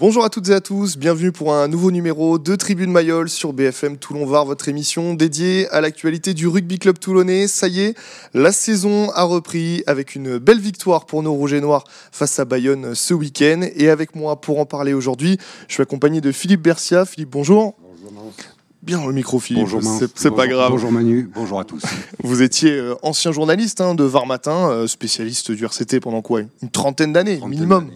Bonjour 0.00 0.24
à 0.24 0.30
toutes 0.30 0.48
et 0.48 0.54
à 0.54 0.62
tous, 0.62 0.96
bienvenue 0.96 1.30
pour 1.30 1.52
un 1.52 1.68
nouveau 1.68 1.90
numéro 1.90 2.38
de 2.38 2.56
Tribune 2.56 2.90
Mayol 2.90 3.28
sur 3.28 3.52
BFM 3.52 3.98
Toulon-Var, 3.98 4.46
votre 4.46 4.66
émission 4.70 5.12
dédiée 5.12 5.68
à 5.68 5.82
l'actualité 5.82 6.32
du 6.32 6.48
rugby 6.48 6.78
club 6.78 6.98
toulonnais. 6.98 7.46
Ça 7.46 7.68
y 7.68 7.80
est, 7.80 7.94
la 8.32 8.50
saison 8.50 9.10
a 9.10 9.24
repris 9.24 9.82
avec 9.86 10.14
une 10.14 10.38
belle 10.38 10.58
victoire 10.58 11.04
pour 11.04 11.22
nos 11.22 11.34
rouges 11.34 11.52
et 11.52 11.60
noirs 11.60 11.84
face 12.12 12.38
à 12.38 12.46
Bayonne 12.46 12.94
ce 12.94 13.12
week-end. 13.12 13.60
Et 13.76 13.90
avec 13.90 14.16
moi 14.16 14.40
pour 14.40 14.58
en 14.58 14.64
parler 14.64 14.94
aujourd'hui, 14.94 15.36
je 15.68 15.74
suis 15.74 15.82
accompagné 15.82 16.22
de 16.22 16.32
Philippe 16.32 16.62
Bercia. 16.62 17.04
Philippe, 17.04 17.32
bonjour. 17.32 17.74
Bonjour 18.02 18.32
Bien 18.80 19.06
le 19.06 19.12
micro, 19.12 19.38
Philippe. 19.38 19.64
Bonjour, 19.64 19.82
c'est 20.14 20.34
pas 20.34 20.46
grave. 20.46 20.70
Bonjour 20.70 20.92
Manu, 20.92 21.30
bonjour 21.34 21.60
à 21.60 21.64
tous. 21.64 21.82
Vous 22.24 22.40
étiez 22.40 22.72
euh, 22.72 22.94
ancien 23.02 23.32
journaliste 23.32 23.82
hein, 23.82 23.94
de 23.94 24.04
Var 24.04 24.24
Matin, 24.24 24.70
euh, 24.70 24.86
spécialiste 24.86 25.50
du 25.50 25.62
RCT 25.62 26.00
pendant 26.00 26.22
quoi? 26.22 26.40
Une 26.62 26.70
trentaine 26.70 27.12
d'années 27.12 27.38
minimum. 27.46 27.90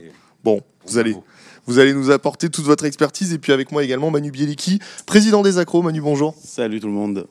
Bon, 0.45 0.61
vous 0.87 0.99
allez, 0.99 1.17
vous 1.67 1.79
allez 1.79 1.95
nous 1.95 2.11
apporter 2.11 2.51
toute 2.51 2.65
votre 2.65 2.85
expertise. 2.85 3.33
Et 3.33 3.39
puis 3.39 3.53
avec 3.53 3.73
moi 3.73 3.85
également 3.85 4.11
Manu 4.11 4.31
Bieliki, 4.31 4.81
président 5.07 5.43
des 5.43 5.59
Accros. 5.59 5.83
Manu, 5.83 6.01
bonjour. 6.01 6.35
Salut 6.45 6.81
tout 6.81 6.89
le 6.89 6.93
monde. 6.93 7.27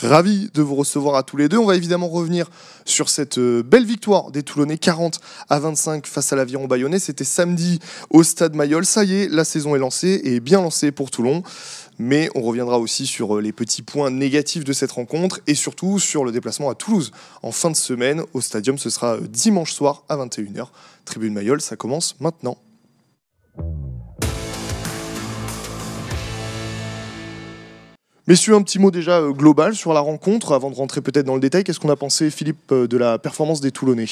Ravi 0.00 0.48
de 0.54 0.62
vous 0.62 0.76
recevoir 0.76 1.16
à 1.16 1.24
tous 1.24 1.36
les 1.36 1.48
deux. 1.48 1.58
On 1.58 1.66
va 1.66 1.74
évidemment 1.74 2.08
revenir 2.08 2.48
sur 2.84 3.08
cette 3.08 3.38
euh, 3.38 3.64
belle 3.64 3.84
victoire 3.84 4.30
des 4.30 4.44
Toulonnais 4.44 4.78
40 4.78 5.20
à 5.48 5.58
25 5.58 6.06
face 6.06 6.32
à 6.32 6.36
l'Aviron 6.36 6.68
Bayonnais. 6.68 7.00
C'était 7.00 7.24
samedi 7.24 7.80
au 8.10 8.22
stade 8.22 8.54
Mayol. 8.54 8.86
Ça 8.86 9.02
y 9.02 9.14
est, 9.14 9.28
la 9.28 9.44
saison 9.44 9.74
est 9.74 9.80
lancée 9.80 10.20
et 10.22 10.38
bien 10.38 10.60
lancée 10.60 10.92
pour 10.92 11.10
Toulon. 11.10 11.42
Mais 11.98 12.30
on 12.36 12.42
reviendra 12.42 12.78
aussi 12.78 13.06
sur 13.06 13.36
euh, 13.38 13.40
les 13.40 13.50
petits 13.50 13.82
points 13.82 14.10
négatifs 14.10 14.62
de 14.62 14.72
cette 14.72 14.92
rencontre 14.92 15.40
et 15.48 15.56
surtout 15.56 15.98
sur 15.98 16.24
le 16.24 16.30
déplacement 16.30 16.70
à 16.70 16.76
Toulouse 16.76 17.10
en 17.42 17.50
fin 17.50 17.70
de 17.70 17.76
semaine 17.76 18.22
au 18.34 18.40
stadium. 18.40 18.78
Ce 18.78 18.90
sera 18.90 19.16
euh, 19.16 19.22
dimanche 19.22 19.72
soir 19.72 20.04
à 20.08 20.16
21h. 20.16 20.68
Tribune 21.06 21.34
Mayol, 21.34 21.60
ça 21.60 21.74
commence 21.74 22.14
maintenant. 22.20 22.56
Messieurs, 28.28 28.54
un 28.54 28.60
petit 28.60 28.78
mot 28.78 28.90
déjà 28.90 29.20
euh, 29.20 29.32
global 29.32 29.74
sur 29.74 29.94
la 29.94 30.00
rencontre, 30.00 30.52
avant 30.52 30.70
de 30.70 30.74
rentrer 30.74 31.00
peut-être 31.00 31.24
dans 31.24 31.32
le 31.32 31.40
détail. 31.40 31.64
Qu'est-ce 31.64 31.80
qu'on 31.80 31.88
a 31.88 31.96
pensé, 31.96 32.30
Philippe, 32.30 32.72
euh, 32.72 32.86
de 32.86 32.98
la 32.98 33.18
performance 33.18 33.62
des 33.62 33.70
Toulonnais? 33.70 34.04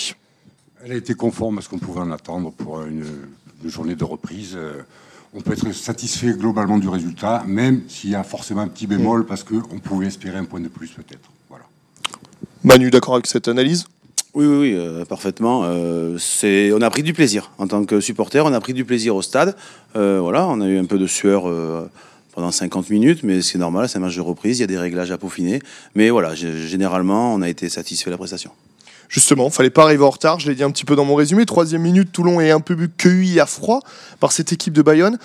Elle 0.82 0.92
a 0.92 0.94
été 0.94 1.12
conforme 1.12 1.58
à 1.58 1.60
ce 1.60 1.68
qu'on 1.68 1.78
pouvait 1.78 2.00
en 2.00 2.10
attendre 2.10 2.50
pour 2.50 2.80
une, 2.80 3.04
journée 3.66 3.94
de 3.94 4.04
reprise. 4.04 4.54
Euh, 4.56 4.80
on 5.34 5.42
peut 5.42 5.52
être 5.52 5.70
satisfait 5.72 6.32
globalement 6.32 6.78
du 6.78 6.88
résultat, 6.88 7.44
même 7.46 7.82
s'il 7.88 8.08
y 8.08 8.14
a 8.14 8.24
forcément 8.24 8.62
un 8.62 8.68
petit 8.68 8.86
bémol, 8.86 9.20
mm. 9.20 9.26
parce 9.26 9.44
qu'on 9.44 9.78
pouvait 9.80 10.06
espérer 10.06 10.38
un 10.38 10.46
point 10.46 10.60
de 10.60 10.68
plus 10.68 10.88
peut-être. 10.92 11.28
Voilà. 11.50 11.66
Manu, 12.64 12.90
d'accord 12.90 13.16
avec 13.16 13.26
cette 13.26 13.48
analyse? 13.48 13.84
Oui, 14.36 14.46
oui, 14.46 14.76
oui 14.76 15.04
parfaitement. 15.08 15.62
on 15.62 16.82
a 16.82 16.90
pris 16.90 17.02
du 17.02 17.12
plaisir 17.12 17.50
en 17.58 17.66
tant 17.66 17.84
que 17.84 18.00
supporter. 18.00 18.44
On 18.44 18.52
a 18.52 18.60
pris 18.60 18.74
du 18.74 18.84
plaisir 18.84 19.16
au 19.16 19.22
stade. 19.22 19.56
voilà, 19.94 20.46
on 20.46 20.60
a 20.60 20.66
eu 20.66 20.78
un 20.78 20.84
peu 20.84 20.98
de 20.98 21.06
sueur 21.06 21.50
pendant 22.36 22.52
50 22.52 22.90
minutes, 22.90 23.22
mais 23.22 23.40
c'est 23.40 23.56
normal, 23.56 23.88
c'est 23.88 23.96
un 23.96 24.02
match 24.02 24.14
de 24.14 24.20
reprise, 24.20 24.58
il 24.58 24.60
y 24.60 24.64
a 24.64 24.66
des 24.66 24.78
réglages 24.78 25.10
à 25.10 25.16
peaufiner. 25.16 25.58
Mais 25.94 26.10
voilà, 26.10 26.34
généralement, 26.34 27.34
on 27.34 27.40
a 27.40 27.48
été 27.48 27.70
satisfait 27.70 28.10
de 28.10 28.12
la 28.12 28.18
prestation. 28.18 28.50
Justement, 29.08 29.48
fallait 29.48 29.70
pas 29.70 29.84
arriver 29.84 30.04
en 30.04 30.10
retard, 30.10 30.38
je 30.38 30.50
l'ai 30.50 30.54
dit 30.54 30.62
un 30.62 30.70
petit 30.70 30.84
peu 30.84 30.96
dans 30.96 31.06
mon 31.06 31.14
résumé. 31.14 31.46
Troisième 31.46 31.80
minute, 31.80 32.12
Toulon 32.12 32.38
est 32.40 32.50
un 32.50 32.60
peu 32.60 32.76
cueilli 32.98 33.40
à 33.40 33.46
froid 33.46 33.80
par 34.20 34.32
cette 34.32 34.52
équipe 34.52 34.74
de 34.74 34.82
Bayonne. 34.82 35.18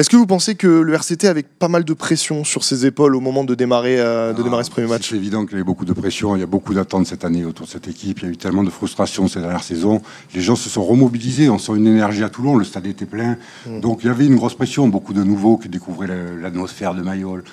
Est-ce 0.00 0.08
que 0.08 0.16
vous 0.16 0.26
pensez 0.26 0.54
que 0.54 0.66
le 0.66 0.94
RCT 0.94 1.28
avait 1.28 1.42
pas 1.42 1.68
mal 1.68 1.84
de 1.84 1.92
pression 1.92 2.42
sur 2.42 2.64
ses 2.64 2.86
épaules 2.86 3.14
au 3.14 3.20
moment 3.20 3.44
de 3.44 3.54
démarrer, 3.54 4.00
euh, 4.00 4.32
de 4.32 4.42
démarrer 4.42 4.64
ce 4.64 4.70
premier 4.70 4.86
match? 4.86 5.10
C'est 5.10 5.16
évident 5.16 5.44
qu'il 5.44 5.52
y 5.52 5.54
avait 5.56 5.62
beaucoup 5.62 5.84
de 5.84 5.92
pression. 5.92 6.34
Il 6.36 6.40
y 6.40 6.42
a 6.42 6.46
beaucoup 6.46 6.72
d'attentes 6.72 7.06
cette 7.06 7.22
année 7.22 7.44
autour 7.44 7.66
de 7.66 7.70
cette 7.70 7.86
équipe. 7.86 8.20
Il 8.20 8.24
y 8.24 8.28
a 8.28 8.30
eu 8.30 8.36
tellement 8.38 8.64
de 8.64 8.70
frustration 8.70 9.28
ces 9.28 9.40
dernières 9.40 9.62
saisons. 9.62 10.00
Les 10.34 10.40
gens 10.40 10.56
se 10.56 10.70
sont 10.70 10.82
remobilisés. 10.82 11.50
On 11.50 11.58
sent 11.58 11.72
une 11.76 11.86
énergie 11.86 12.24
à 12.24 12.30
Toulon. 12.30 12.56
Le 12.56 12.64
stade 12.64 12.86
était 12.86 13.04
plein. 13.04 13.36
Mm. 13.66 13.80
Donc 13.80 13.98
il 14.02 14.06
y 14.06 14.08
avait 14.08 14.24
une 14.24 14.36
grosse 14.36 14.54
pression. 14.54 14.88
Beaucoup 14.88 15.12
de 15.12 15.22
nouveaux 15.22 15.58
qui 15.58 15.68
découvraient 15.68 16.08
l'atmosphère 16.40 16.94
de 16.94 17.02
Mayol 17.02 17.44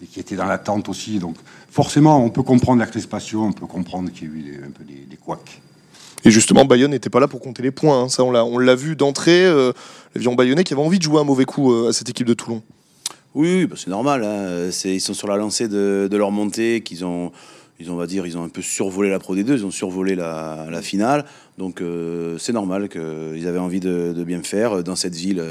et 0.00 0.06
qui 0.06 0.20
étaient 0.20 0.36
dans 0.36 0.46
l'attente 0.46 0.88
aussi. 0.88 1.18
Donc 1.18 1.34
forcément, 1.68 2.24
on 2.24 2.30
peut 2.30 2.44
comprendre 2.44 2.78
la 2.78 2.86
crispation. 2.86 3.46
On 3.46 3.52
peut 3.52 3.66
comprendre 3.66 4.12
qu'il 4.12 4.28
y 4.28 4.30
a 4.30 4.34
eu 4.34 4.62
un 4.64 4.70
peu 4.70 4.84
des, 4.84 5.08
des 5.10 5.16
couacs. 5.16 5.60
Et 6.24 6.30
justement, 6.30 6.64
Bayonne 6.64 6.90
n'était 6.90 7.10
pas 7.10 7.20
là 7.20 7.28
pour 7.28 7.40
compter 7.40 7.62
les 7.62 7.70
points. 7.70 8.02
Hein. 8.02 8.08
Ça, 8.08 8.24
on 8.24 8.58
l'a 8.58 8.74
vu 8.74 8.96
d'entrée. 8.96 9.44
Euh, 9.44 9.72
L'avion 10.14 10.34
bayonnais 10.34 10.64
qui 10.64 10.72
avait 10.72 10.82
envie 10.82 10.98
de 10.98 11.02
jouer 11.02 11.20
un 11.20 11.24
mauvais 11.24 11.44
coup 11.44 11.72
euh, 11.72 11.90
à 11.90 11.92
cette 11.92 12.08
équipe 12.08 12.26
de 12.26 12.34
Toulon. 12.34 12.62
Oui, 13.34 13.66
bah, 13.66 13.76
c'est 13.78 13.90
normal. 13.90 14.24
Hein. 14.24 14.70
Ils 14.84 15.00
sont 15.00 15.14
sur 15.14 15.28
la 15.28 15.36
lancée 15.36 15.68
de, 15.68 16.08
leur 16.10 16.30
montée, 16.30 16.80
qu'ils 16.80 17.04
ont, 17.04 17.32
ils 17.78 17.90
ont, 17.90 17.94
on 17.94 17.98
va 17.98 18.06
dire, 18.06 18.26
ils 18.26 18.38
ont 18.38 18.42
un 18.42 18.48
peu 18.48 18.62
survolé 18.62 19.10
la 19.10 19.18
Pro 19.18 19.36
D2, 19.36 19.52
ils 19.52 19.66
ont 19.66 19.70
survolé 19.70 20.14
la, 20.14 20.80
finale. 20.80 21.26
Donc 21.58 21.82
euh, 21.82 22.38
c'est 22.38 22.54
normal 22.54 22.88
qu'ils 22.88 23.46
avaient 23.46 23.58
envie 23.58 23.80
de, 23.80 24.24
bien 24.26 24.42
faire 24.42 24.82
dans 24.82 24.96
cette 24.96 25.14
ville. 25.14 25.44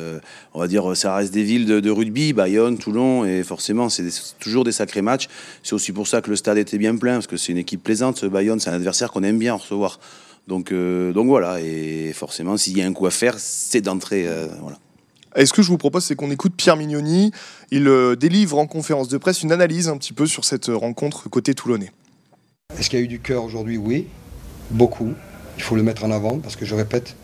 on 0.56 0.59
va 0.59 0.68
dire, 0.68 0.98
ça 0.98 1.16
reste 1.16 1.31
des 1.31 1.44
villes 1.44 1.68
de, 1.68 1.90
rugby, 1.92 2.34
Bayonne, 2.34 2.80
Toulon, 2.80 3.24
et 3.24 3.44
forcément, 3.44 3.88
c'est 3.90 4.09
toujours 4.40 4.64
des 4.64 4.72
sacrés 4.72 5.04
matchs. 5.04 5.28
C'est 5.62 5.74
aussi 5.74 5.92
pour 5.92 6.08
ça 6.08 6.24
que 6.24 6.31
le 6.31 6.36
stade 6.36 6.58
était 6.58 6.80
bien 6.80 6.96
plein, 6.96 7.14
parce 7.14 7.28
que 7.28 7.38
c'est 7.38 7.52
une 7.52 7.59
équipe 7.59 7.84
plaisante. 7.84 8.25
Bayonne, 8.25 8.59
c'est 8.59 8.72
un 8.72 8.74
adversaire 8.74 9.12
qu'on 9.12 9.24
aime 9.24 9.38
bien 9.38 9.54
recevoir. 9.54 10.00
Donc, 10.47 10.72
euh, 10.72 11.11
donc 11.11 11.28
voilà, 11.28 11.59
et 11.59 12.11
forcément, 12.13 12.57
s'il 12.57 12.78
y 12.78 12.81
a 12.81 12.85
un 12.85 12.94
coup 12.94 13.07
à 13.07 13.11
faire, 13.11 13.35
c'est 13.39 13.81
d'entrer. 13.81 14.28
Euh, 14.28 14.47
voilà. 14.61 14.78
est 15.35 15.45
ce 15.45 15.53
que 15.53 15.63
je 15.63 15.69
vous 15.69 15.78
propose, 15.78 16.06
c'est 16.06 16.16
qu'on 16.16 16.29
écoute 16.29 16.53
Pierre 16.56 16.78
Mignoni. 16.78 17.31
Il 17.72 17.88
euh, 17.88 18.16
délivre 18.16 18.59
en 18.59 18.67
conférence 18.67 19.07
de 19.07 19.17
presse 19.17 19.41
une 19.41 19.51
analyse 19.51 19.89
un 19.89 19.97
petit 19.97 20.13
peu 20.13 20.28
sur 20.28 20.45
cette 20.45 20.67
rencontre 20.67 21.29
côté 21.29 21.56
toulonnais. 21.56 21.91
Est-ce 22.78 22.89
qu'il 22.89 23.00
y 23.00 23.01
a 23.01 23.06
eu 23.06 23.07
du 23.07 23.19
cœur 23.19 23.44
aujourd'hui? 23.44 23.78
Oui, 23.78 24.07
beaucoup. 24.69 25.13
Il 25.57 25.63
faut 25.63 25.75
le 25.75 25.83
mettre 25.83 26.03
en 26.03 26.11
avant 26.11 26.38
parce 26.39 26.56
que 26.56 26.66
je 26.66 26.75
répète, 26.75 27.16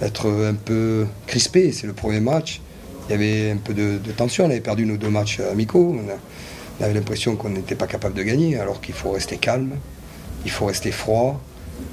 être 0.00 0.30
un 0.30 0.54
peu 0.54 1.06
crispé, 1.26 1.70
c'est 1.72 1.86
le 1.86 1.92
premier 1.92 2.20
match. 2.20 2.62
Il 3.08 3.12
y 3.12 3.14
avait 3.14 3.50
un 3.50 3.58
peu 3.58 3.74
de, 3.74 3.98
tension, 4.16 4.46
on 4.46 4.50
avait 4.50 4.60
perdu 4.60 4.86
nos 4.86 4.96
deux 4.96 5.10
matchs 5.10 5.40
amicaux. 5.40 5.94
on 5.98 6.82
avait 6.82 6.94
l'impression 6.94 7.36
qu'on 7.36 7.50
n'était 7.50 7.74
pas 7.74 7.86
capable 7.86 8.14
de 8.14 8.22
gagner, 8.22 8.58
alors 8.58 8.80
qu'il 8.80 8.94
faut 8.94 9.10
rester 9.10 9.36
calme, 9.36 9.72
il 10.46 10.50
faut 10.50 10.64
rester 10.64 10.90
froid, 10.90 11.40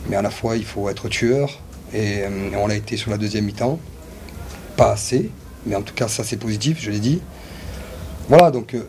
mais 0.09 0.15
à 0.15 0.21
la 0.21 0.29
fois 0.29 0.57
il 0.57 0.65
faut 0.65 0.89
être 0.89 1.09
tueur, 1.09 1.59
et, 1.93 2.21
euh, 2.23 2.49
on 2.57 2.67
l'a 2.67 2.75
été 2.75 2.97
sur 2.97 3.11
la 3.11 3.17
deuxième 3.17 3.45
mi-temps. 3.45 3.79
Pas 4.77 4.93
assez, 4.93 5.29
mais 5.65 5.75
en 5.75 5.81
tout 5.81 5.93
cas 5.93 6.07
ça 6.07 6.23
c'est 6.23 6.37
positif, 6.37 6.77
je 6.79 6.91
l'ai 6.91 6.99
dit. 6.99 7.21
Voilà, 8.29 8.51
donc 8.51 8.73
euh, 8.73 8.83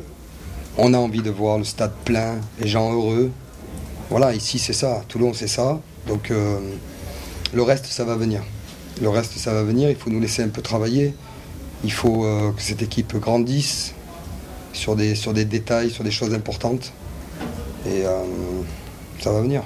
on 0.79 0.95
a 0.95 0.99
envie 0.99 1.23
de 1.23 1.31
voir 1.31 1.59
le 1.59 1.65
stade 1.65 1.93
plein, 2.05 2.37
les 2.61 2.69
gens 2.69 2.93
heureux. 2.93 3.31
Voilà, 4.11 4.35
ici 4.35 4.59
c'est 4.59 4.73
ça, 4.73 5.03
Toulon 5.09 5.33
c'est 5.35 5.49
ça. 5.49 5.81
Donc 6.07 6.31
euh, 6.31 6.59
le 7.53 7.63
reste 7.63 7.87
ça 7.87 8.05
va 8.05 8.17
venir. 8.17 8.43
Le 9.01 9.09
reste 9.09 9.37
ça 9.37 9.53
va 9.53 9.63
venir, 9.63 9.91
il 9.91 9.97
faut 9.97 10.11
nous 10.11 10.21
laisser 10.21 10.43
un 10.43 10.49
peu 10.49 10.63
travailler. 10.63 11.15
Il 11.85 11.93
faut 11.93 12.21
que 12.57 12.63
cette 12.63 12.81
équipe 12.81 13.17
grandisse 13.17 13.93
sur 14.73 14.95
des, 14.95 15.17
sur 15.17 15.33
des 15.33 15.45
détails, 15.45 15.91
sur 15.91 16.05
des 16.05 16.13
choses 16.13 16.33
importantes. 16.33 16.93
Et 17.89 18.05
ça 19.21 19.33
va 19.33 19.41
venir. 19.41 19.65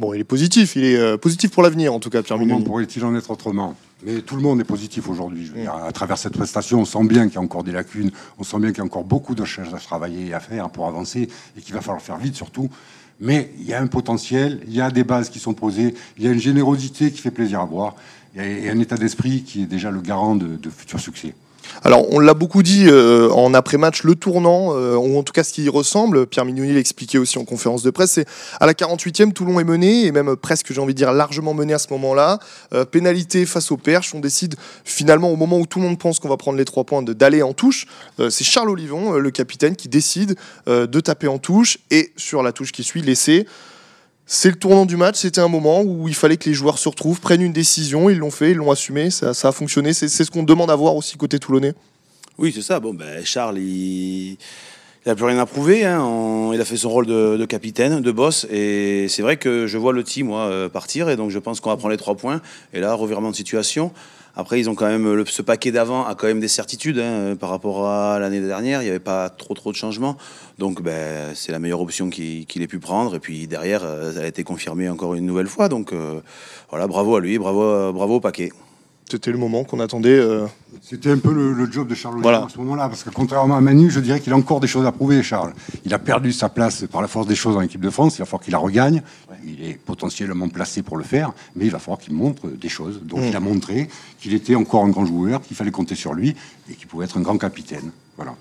Bon, 0.00 0.14
il 0.14 0.20
est 0.20 0.24
positif, 0.24 0.76
il 0.76 0.84
est 0.84 0.96
euh, 0.96 1.18
positif 1.18 1.50
pour 1.50 1.62
l'avenir 1.62 1.92
en 1.92 2.00
tout 2.00 2.08
cas, 2.08 2.22
Pierre 2.22 2.38
Comment 2.38 2.62
pourrait-il 2.62 3.04
en 3.04 3.14
être 3.14 3.30
autrement? 3.30 3.76
Mais 4.02 4.22
tout 4.22 4.34
le 4.34 4.40
monde 4.40 4.58
est 4.58 4.64
positif 4.64 5.06
aujourd'hui. 5.10 5.52
à 5.68 5.92
travers 5.92 6.16
cette 6.16 6.32
prestation, 6.32 6.80
on 6.80 6.84
sent 6.86 7.04
bien 7.04 7.26
qu'il 7.26 7.34
y 7.34 7.36
a 7.36 7.42
encore 7.42 7.64
des 7.64 7.72
lacunes, 7.72 8.10
on 8.38 8.42
sent 8.42 8.58
bien 8.60 8.70
qu'il 8.70 8.78
y 8.78 8.80
a 8.80 8.84
encore 8.84 9.04
beaucoup 9.04 9.34
de 9.34 9.44
choses 9.44 9.74
à 9.74 9.76
travailler 9.76 10.28
et 10.28 10.32
à 10.32 10.40
faire 10.40 10.70
pour 10.70 10.86
avancer 10.86 11.28
et 11.54 11.60
qu'il 11.60 11.74
va 11.74 11.82
falloir 11.82 12.00
faire 12.00 12.16
vite 12.16 12.34
surtout. 12.34 12.70
Mais 13.20 13.52
il 13.58 13.66
y 13.66 13.74
a 13.74 13.82
un 13.82 13.88
potentiel, 13.88 14.62
il 14.66 14.74
y 14.74 14.80
a 14.80 14.90
des 14.90 15.04
bases 15.04 15.28
qui 15.28 15.38
sont 15.38 15.52
posées, 15.52 15.94
il 16.16 16.24
y 16.24 16.28
a 16.28 16.30
une 16.30 16.40
générosité 16.40 17.10
qui 17.10 17.20
fait 17.20 17.30
plaisir 17.30 17.60
à 17.60 17.66
voir, 17.66 17.94
et 18.34 18.70
un 18.70 18.78
état 18.78 18.96
d'esprit 18.96 19.42
qui 19.42 19.64
est 19.64 19.66
déjà 19.66 19.90
le 19.90 20.00
garant 20.00 20.34
de 20.34 20.70
futurs 20.70 21.00
succès. 21.00 21.34
Alors, 21.82 22.12
on 22.12 22.18
l'a 22.18 22.34
beaucoup 22.34 22.62
dit 22.62 22.86
euh, 22.88 23.30
en 23.30 23.54
après-match, 23.54 24.02
le 24.02 24.14
tournant, 24.14 24.74
euh, 24.74 24.96
ou 24.96 25.18
en 25.18 25.22
tout 25.22 25.32
cas 25.32 25.44
ce 25.44 25.52
qui 25.52 25.64
y 25.64 25.68
ressemble, 25.68 26.26
Pierre 26.26 26.44
Mignoni 26.44 26.72
l'expliquait 26.72 27.18
aussi 27.18 27.38
en 27.38 27.44
conférence 27.44 27.82
de 27.82 27.90
presse, 27.90 28.12
c'est 28.12 28.26
à 28.60 28.66
la 28.66 28.74
48e, 28.74 29.32
Toulon 29.32 29.60
est 29.60 29.64
mené, 29.64 30.06
et 30.06 30.12
même 30.12 30.36
presque, 30.36 30.72
j'ai 30.72 30.80
envie 30.80 30.94
de 30.94 30.98
dire, 30.98 31.12
largement 31.12 31.54
mené 31.54 31.72
à 31.72 31.78
ce 31.78 31.88
moment-là. 31.90 32.38
Euh, 32.74 32.84
pénalité 32.84 33.46
face 33.46 33.70
aux 33.70 33.76
perches, 33.76 34.14
on 34.14 34.20
décide 34.20 34.56
finalement, 34.84 35.30
au 35.30 35.36
moment 35.36 35.58
où 35.58 35.66
tout 35.66 35.78
le 35.78 35.86
monde 35.86 35.98
pense 35.98 36.18
qu'on 36.18 36.28
va 36.28 36.36
prendre 36.36 36.58
les 36.58 36.64
trois 36.64 36.84
points, 36.84 37.02
d'aller 37.02 37.42
en 37.42 37.52
touche. 37.52 37.86
c'est 38.18 38.44
Charles 38.44 38.70
Olivon, 38.70 39.12
le 39.12 39.30
capitaine, 39.30 39.76
qui 39.76 39.88
décide 39.88 40.36
de 40.66 41.00
taper 41.00 41.28
en 41.28 41.38
touche, 41.38 41.78
et 41.90 42.12
sur 42.16 42.42
la 42.42 42.52
touche 42.52 42.72
qui 42.72 42.84
suit, 42.84 43.02
laisser 43.02 43.46
c'est 44.32 44.50
le 44.50 44.54
tournant 44.54 44.86
du 44.86 44.96
match. 44.96 45.16
C'était 45.16 45.40
un 45.40 45.48
moment 45.48 45.82
où 45.82 46.06
il 46.06 46.14
fallait 46.14 46.36
que 46.36 46.48
les 46.48 46.54
joueurs 46.54 46.78
se 46.78 46.88
retrouvent, 46.88 47.20
prennent 47.20 47.42
une 47.42 47.52
décision. 47.52 48.08
Ils 48.08 48.18
l'ont 48.18 48.30
fait, 48.30 48.52
ils 48.52 48.56
l'ont 48.56 48.70
assumé. 48.70 49.10
Ça, 49.10 49.30
a 49.30 49.52
fonctionné. 49.52 49.92
C'est 49.92 50.08
ce 50.08 50.30
qu'on 50.30 50.44
demande 50.44 50.70
à 50.70 50.76
voir 50.76 50.94
aussi 50.94 51.16
côté 51.16 51.40
toulonnais. 51.40 51.74
Oui, 52.38 52.52
c'est 52.54 52.62
ça. 52.62 52.78
Bon, 52.78 52.94
ben, 52.94 53.24
Charles, 53.24 53.58
il 53.58 54.36
n'a 55.04 55.16
plus 55.16 55.24
rien 55.24 55.38
à 55.40 55.46
prouver. 55.46 55.84
Hein. 55.84 56.50
il 56.54 56.60
a 56.60 56.64
fait 56.64 56.76
son 56.76 56.90
rôle 56.90 57.06
de, 57.06 57.44
capitaine, 57.46 58.02
de 58.02 58.12
boss. 58.12 58.46
Et 58.52 59.08
c'est 59.08 59.22
vrai 59.22 59.36
que 59.36 59.66
je 59.66 59.76
vois 59.76 59.92
le 59.92 60.04
team, 60.04 60.30
euh, 60.30 60.68
partir. 60.68 61.10
Et 61.10 61.16
donc, 61.16 61.30
je 61.30 61.38
pense 61.40 61.58
qu'on 61.58 61.70
va 61.70 61.76
prendre 61.76 61.90
les 61.90 61.98
trois 61.98 62.14
points. 62.14 62.40
Et 62.72 62.78
là, 62.78 62.94
revirement 62.94 63.32
de 63.32 63.36
situation. 63.36 63.90
Après, 64.40 64.58
ils 64.58 64.70
ont 64.70 64.74
quand 64.74 64.86
même 64.86 65.26
ce 65.26 65.42
paquet 65.42 65.70
d'avant 65.70 66.06
a 66.06 66.14
quand 66.14 66.26
même 66.26 66.40
des 66.40 66.48
certitudes 66.48 66.98
hein, 66.98 67.36
par 67.38 67.50
rapport 67.50 67.86
à 67.86 68.18
l'année 68.18 68.40
dernière. 68.40 68.80
Il 68.80 68.84
n'y 68.84 68.90
avait 68.90 68.98
pas 68.98 69.28
trop 69.28 69.52
trop 69.52 69.70
de 69.70 69.76
changements, 69.76 70.16
donc 70.58 70.80
ben, 70.80 71.34
c'est 71.34 71.52
la 71.52 71.58
meilleure 71.58 71.82
option 71.82 72.08
qu'il 72.08 72.62
ait 72.62 72.66
pu 72.66 72.78
prendre. 72.78 73.14
Et 73.14 73.20
puis 73.20 73.46
derrière, 73.46 73.82
euh, 73.84 74.14
ça 74.14 74.20
a 74.20 74.26
été 74.26 74.42
confirmé 74.42 74.88
encore 74.88 75.14
une 75.14 75.26
nouvelle 75.26 75.46
fois. 75.46 75.68
Donc 75.68 75.92
euh, 75.92 76.20
voilà, 76.70 76.86
bravo 76.86 77.16
à 77.16 77.20
lui, 77.20 77.38
bravo 77.38 77.92
bravo 77.92 78.14
au 78.14 78.20
paquet. 78.20 78.50
C'était 79.10 79.32
le 79.32 79.38
moment 79.38 79.64
qu'on 79.64 79.80
attendait. 79.80 80.10
euh, 80.18 80.46
C'était 80.82 81.10
un 81.10 81.18
peu 81.18 81.32
le, 81.32 81.52
le 81.52 81.70
job 81.70 81.88
de 81.88 81.94
Charles 81.94 82.20
Voilà. 82.22 82.44
À 82.44 82.48
ce 82.48 82.58
moment-là, 82.58 82.88
parce 82.88 83.02
que 83.02 83.10
contrairement 83.10 83.56
à 83.56 83.60
Manu, 83.60 83.90
je 83.90 83.98
dirais 84.00 84.20
qu'il 84.20 84.32
a 84.32 84.36
encore 84.36 84.60
des 84.60 84.66
choses 84.68 84.86
à 84.86 84.92
prouver, 84.92 85.22
Charles. 85.22 85.52
Il 85.84 85.92
a 85.94 85.98
perdu 85.98 86.32
sa 86.32 86.48
place 86.48 86.84
par 86.90 87.02
la 87.02 87.08
force 87.08 87.26
des 87.26 87.34
choses 87.34 87.56
en 87.56 87.60
équipe 87.60 87.80
de 87.80 87.90
France, 87.90 88.16
il 88.16 88.18
va 88.20 88.24
falloir 88.26 88.42
qu'il 88.42 88.52
la 88.52 88.58
regagne. 88.58 89.02
Il 89.44 89.64
est 89.64 89.74
potentiellement 89.78 90.48
placé 90.48 90.82
pour 90.82 90.96
le 90.96 91.04
faire, 91.04 91.32
mais 91.56 91.64
il 91.66 91.70
va 91.70 91.78
falloir 91.78 91.98
qu'il 91.98 92.14
montre 92.14 92.46
des 92.48 92.68
choses. 92.68 93.00
Donc 93.02 93.20
il 93.28 93.34
a 93.36 93.40
montré 93.40 93.88
qu'il 94.20 94.32
était 94.34 94.54
encore 94.54 94.84
un 94.84 94.90
grand 94.90 95.06
joueur, 95.06 95.40
qu'il 95.42 95.56
fallait 95.56 95.70
compter 95.70 95.94
sur 95.94 96.12
lui 96.14 96.36
et 96.70 96.74
qu'il 96.74 96.86
pouvait 96.86 97.06
être 97.06 97.18
un 97.18 97.22
grand 97.22 97.38
capitaine. 97.38 97.90
Voilà. 98.16 98.34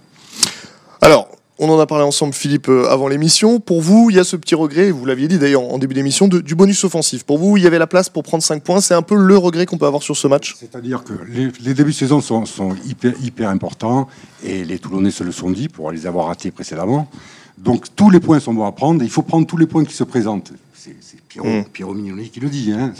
On 1.61 1.69
en 1.69 1.77
a 1.77 1.85
parlé 1.85 2.05
ensemble, 2.05 2.33
Philippe, 2.33 2.69
euh, 2.69 2.89
avant 2.89 3.09
l'émission. 3.09 3.59
Pour 3.59 3.81
vous, 3.81 4.09
il 4.09 4.15
y 4.15 4.19
a 4.19 4.23
ce 4.23 4.37
petit 4.37 4.55
regret, 4.55 4.91
vous 4.91 5.05
l'aviez 5.05 5.27
dit 5.27 5.37
d'ailleurs 5.37 5.61
en 5.61 5.77
début 5.77 5.93
d'émission, 5.93 6.29
du 6.29 6.55
bonus 6.55 6.85
offensif. 6.85 7.25
Pour 7.25 7.37
vous, 7.37 7.57
il 7.57 7.63
y 7.63 7.67
avait 7.67 7.77
la 7.77 7.85
place 7.85 8.07
pour 8.07 8.23
prendre 8.23 8.41
5 8.41 8.63
points. 8.63 8.79
C'est 8.79 8.93
un 8.93 9.01
peu 9.01 9.15
le 9.15 9.37
regret 9.37 9.65
qu'on 9.65 9.77
peut 9.77 9.85
avoir 9.85 10.01
sur 10.01 10.15
ce 10.15 10.29
match? 10.29 10.55
C'est-à-dire 10.57 11.03
que 11.03 11.11
les, 11.27 11.73
débuts 11.73 11.91
de 11.91 11.97
saison 11.97 12.21
sont, 12.21 12.45
hyper, 12.85 13.11
hyper 13.21 13.49
importants 13.49 14.07
et 14.41 14.63
les 14.63 14.79
Toulonnais 14.79 15.11
se 15.11 15.25
le 15.25 15.33
sont 15.33 15.51
dit 15.51 15.67
pour 15.67 15.91
les 15.91 16.07
avoir 16.07 16.27
ratés 16.27 16.51
précédemment. 16.51 17.09
Donc 17.57 17.93
tous 17.93 18.09
les 18.09 18.21
points 18.21 18.39
sont 18.39 18.53
bons 18.53 18.65
à 18.65 18.71
prendre. 18.71 19.03
Il 19.03 19.09
faut 19.09 19.23
prendre 19.23 19.45
tous 19.45 19.57
les 19.57 19.67
points 19.67 19.83
qui 19.83 19.93
se 19.93 20.05
présentent. 20.05 20.53
C'est 20.81 21.21
Pierrot, 21.27 21.47
Mm. 21.61 21.63
Pierrot 21.73 21.93
Mignoni 21.93 22.29
qui 22.29 22.39
le 22.39 22.47
dit. 22.49 22.71
Hein. 22.71 22.93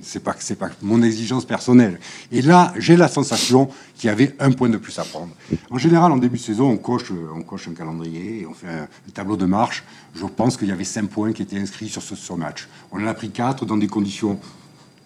C'est 0.00 0.20
pas 0.24 0.34
c'est 0.38 0.54
pas 0.58 0.70
mon 0.80 1.02
exigence 1.02 1.44
personnelle. 1.44 2.00
Et 2.32 2.40
là, 2.40 2.72
j'ai 2.78 2.96
la 2.96 3.08
sensation 3.08 3.68
qu'il 3.96 4.08
y 4.08 4.10
avait 4.10 4.34
un 4.38 4.52
point 4.52 4.70
de 4.70 4.78
plus 4.78 4.98
à 4.98 5.04
prendre. 5.04 5.28
En 5.70 5.76
général, 5.76 6.12
en 6.12 6.16
début 6.16 6.38
de 6.38 6.42
saison, 6.42 6.70
on 6.70 6.78
coche, 6.78 7.12
on 7.34 7.42
coche 7.42 7.68
un 7.68 7.74
calendrier, 7.74 8.46
on 8.48 8.54
fait 8.54 8.68
un, 8.68 8.84
un 8.84 9.10
tableau 9.12 9.36
de 9.36 9.44
marche. 9.44 9.84
Je 10.14 10.24
pense 10.24 10.56
qu'il 10.56 10.68
y 10.68 10.72
avait 10.72 10.84
cinq 10.84 11.08
points 11.10 11.32
qui 11.34 11.42
étaient 11.42 11.58
inscrits 11.58 11.90
sur 11.90 12.02
ce 12.02 12.14
sur 12.16 12.38
match. 12.38 12.68
On 12.90 13.02
en 13.02 13.06
a 13.06 13.12
pris 13.14 13.30
quatre 13.30 13.66
dans 13.66 13.76
des 13.76 13.88
conditions 13.88 14.40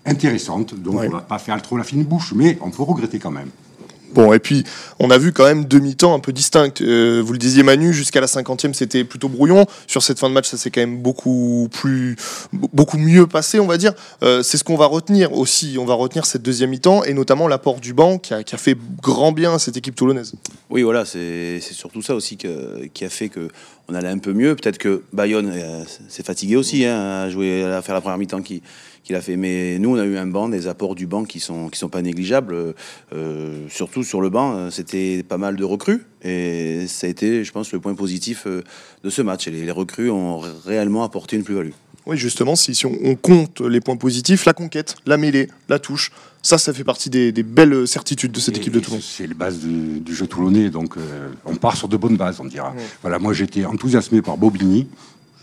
intéressantes. 0.06 0.74
Donc 0.74 1.00
Ouais. 1.00 1.08
on 1.08 1.12
va 1.12 1.20
pas 1.22 1.38
faire 1.38 1.60
trop 1.62 1.76
la 1.76 1.84
fine 1.84 2.04
bouche, 2.04 2.32
mais 2.34 2.58
on 2.60 2.70
peut 2.70 2.82
regretter 2.84 3.18
quand 3.18 3.32
même. 3.32 3.50
Bon, 4.14 4.32
et 4.32 4.38
puis, 4.38 4.62
on 5.00 5.10
a 5.10 5.18
vu 5.18 5.32
quand 5.32 5.44
même 5.44 5.64
deux 5.64 5.80
mi-temps 5.80 6.14
un 6.14 6.20
peu 6.20 6.32
distincts. 6.32 6.80
Euh, 6.80 7.20
vous 7.24 7.32
le 7.32 7.38
disiez, 7.38 7.64
Manu, 7.64 7.92
jusqu'à 7.92 8.20
la 8.20 8.28
50e, 8.28 8.72
c'était 8.72 9.02
plutôt 9.02 9.28
brouillon. 9.28 9.66
Sur 9.88 10.02
cette 10.04 10.20
fin 10.20 10.28
de 10.28 10.34
match, 10.34 10.48
ça 10.48 10.56
s'est 10.56 10.70
quand 10.70 10.80
même 10.80 11.02
beaucoup 11.02 11.68
plus, 11.72 12.14
beaucoup 12.52 12.96
mieux 12.96 13.26
passé, 13.26 13.58
on 13.58 13.66
va 13.66 13.76
dire. 13.76 13.92
Euh, 14.22 14.44
c'est 14.44 14.56
ce 14.56 14.62
qu'on 14.62 14.76
va 14.76 14.86
retenir 14.86 15.32
aussi. 15.32 15.76
On 15.80 15.84
va 15.84 15.94
retenir 15.94 16.26
cette 16.26 16.42
deuxième 16.42 16.70
mi-temps, 16.70 17.02
et 17.02 17.12
notamment 17.12 17.48
l'apport 17.48 17.80
du 17.80 17.92
banc 17.92 18.18
qui 18.18 18.34
a, 18.34 18.44
qui 18.44 18.54
a 18.54 18.58
fait 18.58 18.78
grand 19.02 19.32
bien 19.32 19.54
à 19.54 19.58
cette 19.58 19.76
équipe 19.76 19.96
toulonnaise. 19.96 20.34
Oui, 20.70 20.82
voilà, 20.82 21.04
c'est 21.04 21.60
surtout 21.60 22.02
ça 22.02 22.14
aussi 22.14 22.36
qui 22.36 23.04
a 23.04 23.10
fait 23.10 23.28
que 23.28 23.48
on 23.88 23.94
allait 23.94 24.08
un 24.08 24.18
peu 24.18 24.32
mieux. 24.32 24.54
Peut-être 24.56 24.78
que 24.78 25.02
Bayonne 25.12 25.50
euh, 25.54 25.84
s'est 26.08 26.22
fatigué 26.22 26.56
aussi 26.56 26.84
hein, 26.84 27.24
à 27.24 27.30
jouer, 27.30 27.64
à 27.64 27.82
faire 27.82 27.94
la 27.94 28.00
première 28.00 28.18
mi-temps 28.18 28.42
qu'il 28.42 28.60
qu'il 29.02 29.14
a 29.16 29.20
fait. 29.20 29.36
Mais 29.36 29.78
nous, 29.78 29.90
on 29.90 29.98
a 29.98 30.04
eu 30.04 30.16
un 30.16 30.26
banc, 30.26 30.48
des 30.48 30.66
apports 30.66 30.94
du 30.94 31.06
banc 31.06 31.24
qui 31.24 31.38
sont 31.38 31.68
qui 31.68 31.78
sont 31.78 31.90
pas 31.90 32.00
négligeables. 32.00 32.74
Euh, 33.12 33.66
surtout 33.68 34.02
sur 34.02 34.20
le 34.22 34.30
banc, 34.30 34.56
euh, 34.56 34.70
c'était 34.70 35.22
pas 35.22 35.36
mal 35.36 35.56
de 35.56 35.64
recrues 35.64 36.06
et 36.22 36.86
ça 36.86 37.06
a 37.06 37.10
été, 37.10 37.44
je 37.44 37.52
pense, 37.52 37.72
le 37.72 37.80
point 37.80 37.94
positif 37.94 38.46
de 38.46 39.10
ce 39.10 39.20
match. 39.20 39.46
Les, 39.46 39.70
recrues 39.70 40.10
ont 40.10 40.38
réellement 40.38 41.04
apporté 41.04 41.36
une 41.36 41.44
plus-value. 41.44 41.72
Oui, 42.06 42.16
justement, 42.16 42.56
si, 42.56 42.80
on 42.86 43.14
compte 43.14 43.60
les 43.60 43.80
points 43.80 43.96
positifs, 43.96 44.46
la 44.46 44.54
conquête, 44.54 44.96
la 45.04 45.18
mêlée, 45.18 45.48
la 45.68 45.78
touche, 45.78 46.12
ça, 46.44 46.58
ça 46.58 46.72
fait 46.74 46.84
partie 46.84 47.08
des, 47.08 47.32
des 47.32 47.42
belles 47.42 47.88
certitudes 47.88 48.30
de 48.32 48.38
cette 48.38 48.56
Et- 48.56 48.60
équipe 48.60 48.74
de 48.74 48.80
Toulon. 48.80 48.98
C'est 49.00 49.26
les 49.26 49.32
bases 49.34 49.58
du, 49.60 50.00
du 50.00 50.14
jeu 50.14 50.26
toulonnais, 50.26 50.68
donc 50.68 50.96
euh, 50.98 51.30
on 51.46 51.56
part 51.56 51.74
sur 51.76 51.88
de 51.88 51.96
bonnes 51.96 52.16
bases, 52.18 52.38
on 52.40 52.44
dira. 52.44 52.70
Ouais. 52.72 52.82
Voilà, 53.02 53.18
moi 53.18 53.32
j'étais 53.32 53.64
enthousiasmé 53.64 54.20
par 54.22 54.36
Bobigny. 54.36 54.86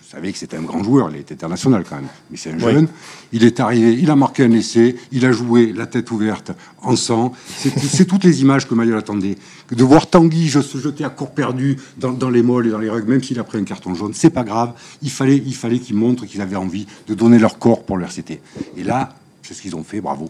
Je 0.05 0.17
savais 0.17 0.31
que 0.33 0.37
c'était 0.37 0.57
un 0.57 0.61
grand 0.63 0.83
joueur, 0.83 1.09
il 1.09 1.15
est 1.17 1.31
international 1.31 1.85
quand 1.89 1.95
même, 1.95 2.07
mais 2.29 2.35
c'est 2.37 2.51
un 2.51 2.59
Ouais. 2.59 2.73
jeune. 2.73 2.87
Il 3.31 3.45
est 3.45 3.61
arrivé, 3.61 3.93
il 3.97 4.11
a 4.11 4.15
marqué 4.17 4.43
un 4.43 4.51
essai, 4.51 4.97
il 5.13 5.25
a 5.25 5.31
joué 5.31 5.71
la 5.71 5.87
tête 5.87 6.11
ouverte 6.11 6.51
en 6.81 6.95
sang. 6.97 7.31
C'est 7.57 7.71
c'est 7.79 8.03
toutes 8.05 8.25
les 8.25 8.41
images 8.41 8.67
que 8.67 8.75
Mayol 8.75 8.97
attendait. 8.97 9.37
De 9.71 9.83
voir 9.85 10.07
Tanguy 10.09 10.49
je- 10.49 10.59
se 10.59 10.77
jeter 10.79 11.05
à 11.05 11.09
court 11.09 11.31
perdu 11.31 11.77
dans, 11.97 12.11
dans 12.11 12.29
les 12.29 12.43
molles 12.43 12.67
et 12.67 12.71
dans 12.71 12.77
les 12.79 12.89
rugs, 12.89 13.07
même 13.07 13.23
s'il 13.23 13.39
a 13.39 13.45
pris 13.45 13.57
un 13.57 13.63
carton 13.63 13.95
jaune, 13.95 14.11
c'est 14.13 14.29
pas 14.29 14.43
grave. 14.43 14.73
Il 15.01 15.09
fallait, 15.11 15.37
il 15.37 15.55
fallait 15.55 15.79
qu'ils 15.79 15.95
montrent 15.95 16.25
qu'ils 16.25 16.41
avaient 16.41 16.57
envie 16.57 16.85
de 17.07 17.13
donner 17.13 17.39
leur 17.39 17.57
corps 17.57 17.83
pour 17.83 17.95
le 17.97 18.03
RCT. 18.03 18.41
Et 18.75 18.83
là, 18.83 19.15
c'est 19.43 19.53
ce 19.53 19.61
qu'ils 19.61 19.75
ont 19.77 19.83
fait, 19.83 20.01
bravo. 20.01 20.29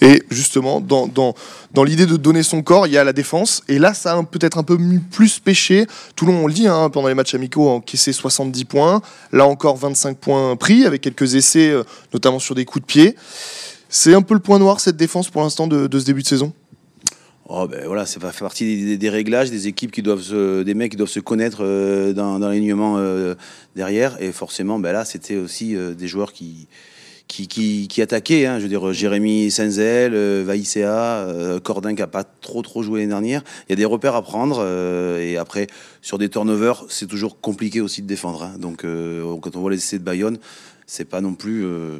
Et 0.00 0.22
justement, 0.30 0.80
dans, 0.80 1.06
dans, 1.06 1.34
dans 1.72 1.84
l'idée 1.84 2.06
de 2.06 2.16
donner 2.16 2.42
son 2.42 2.62
corps, 2.62 2.86
il 2.86 2.92
y 2.92 2.98
a 2.98 3.04
la 3.04 3.12
défense. 3.12 3.62
Et 3.68 3.78
là, 3.78 3.94
ça 3.94 4.12
a 4.12 4.22
peut-être 4.22 4.58
un 4.58 4.62
peu 4.62 4.78
plus 5.10 5.38
pêché. 5.38 5.86
Toulon, 6.14 6.44
on 6.44 6.46
le 6.46 6.52
dit, 6.52 6.66
hein, 6.66 6.90
pendant 6.90 7.08
les 7.08 7.14
matchs 7.14 7.34
amicaux, 7.34 7.68
a 7.68 7.72
encaissé 7.72 8.12
70 8.12 8.64
points. 8.66 9.00
Là 9.32 9.46
encore, 9.46 9.76
25 9.76 10.18
points 10.18 10.56
pris, 10.56 10.84
avec 10.84 11.00
quelques 11.00 11.34
essais, 11.34 11.70
euh, 11.70 11.82
notamment 12.12 12.38
sur 12.38 12.54
des 12.54 12.64
coups 12.64 12.82
de 12.82 12.86
pied. 12.86 13.16
C'est 13.88 14.14
un 14.14 14.22
peu 14.22 14.34
le 14.34 14.40
point 14.40 14.58
noir, 14.58 14.80
cette 14.80 14.96
défense, 14.96 15.30
pour 15.30 15.42
l'instant, 15.42 15.66
de, 15.66 15.98
ce 15.98 16.04
début 16.04 16.22
de 16.22 16.28
saison? 16.28 16.52
Oh 17.48 17.68
ben 17.68 17.86
voilà, 17.86 18.06
ça 18.06 18.18
fait 18.18 18.40
partie 18.40 18.98
des, 18.98 19.08
réglages, 19.08 19.52
des 19.52 19.68
équipes 19.68 19.92
qui 19.92 20.02
doivent 20.02 20.20
se, 20.20 20.64
des 20.64 20.74
mecs 20.74 20.90
qui 20.90 20.96
doivent 20.96 21.08
se 21.08 21.20
connaître 21.20 21.58
euh, 21.60 22.12
dans, 22.12 22.38
l'alignement 22.38 22.96
euh, 22.98 23.36
derrière. 23.76 24.20
Et 24.20 24.32
forcément, 24.32 24.80
ben 24.80 24.92
là, 24.92 25.04
c'était 25.04 25.36
aussi 25.36 25.76
des 25.76 26.08
joueurs 26.08 26.32
qui, 26.32 26.66
qui, 27.28 27.48
qui, 27.48 27.88
qui 27.88 28.02
attaquaient. 28.02 28.46
hein. 28.46 28.58
Je 28.58 28.62
veux 28.64 28.68
dire, 28.68 28.92
Jérémy 28.92 29.50
Senzel, 29.50 30.12
euh, 30.14 30.44
Vaïséa, 30.46 30.94
euh, 31.26 31.60
Cordin 31.60 31.94
qui 31.94 32.02
a 32.02 32.06
pas 32.06 32.24
trop 32.24 32.62
trop 32.62 32.82
joué 32.82 33.00
l'année 33.00 33.10
dernière. 33.10 33.42
Il 33.68 33.72
y 33.72 33.74
a 33.74 33.76
des 33.76 33.84
repères 33.84 34.14
à 34.14 34.22
prendre. 34.22 34.58
euh, 34.60 35.20
et 35.20 35.36
après, 35.36 35.66
sur 36.02 36.18
des 36.18 36.28
turnovers, 36.28 36.84
c'est 36.88 37.06
toujours 37.06 37.40
compliqué 37.40 37.80
aussi 37.80 38.02
de 38.02 38.06
défendre. 38.06 38.42
hein. 38.44 38.54
Donc, 38.58 38.84
euh, 38.84 39.36
quand 39.42 39.56
on 39.56 39.60
voit 39.60 39.70
les 39.70 39.78
essais 39.78 39.98
de 39.98 40.04
Bayonne, 40.04 40.38
c'est 40.86 41.04
pas 41.04 41.20
non 41.20 41.34
plus. 41.34 41.64
euh, 41.64 41.98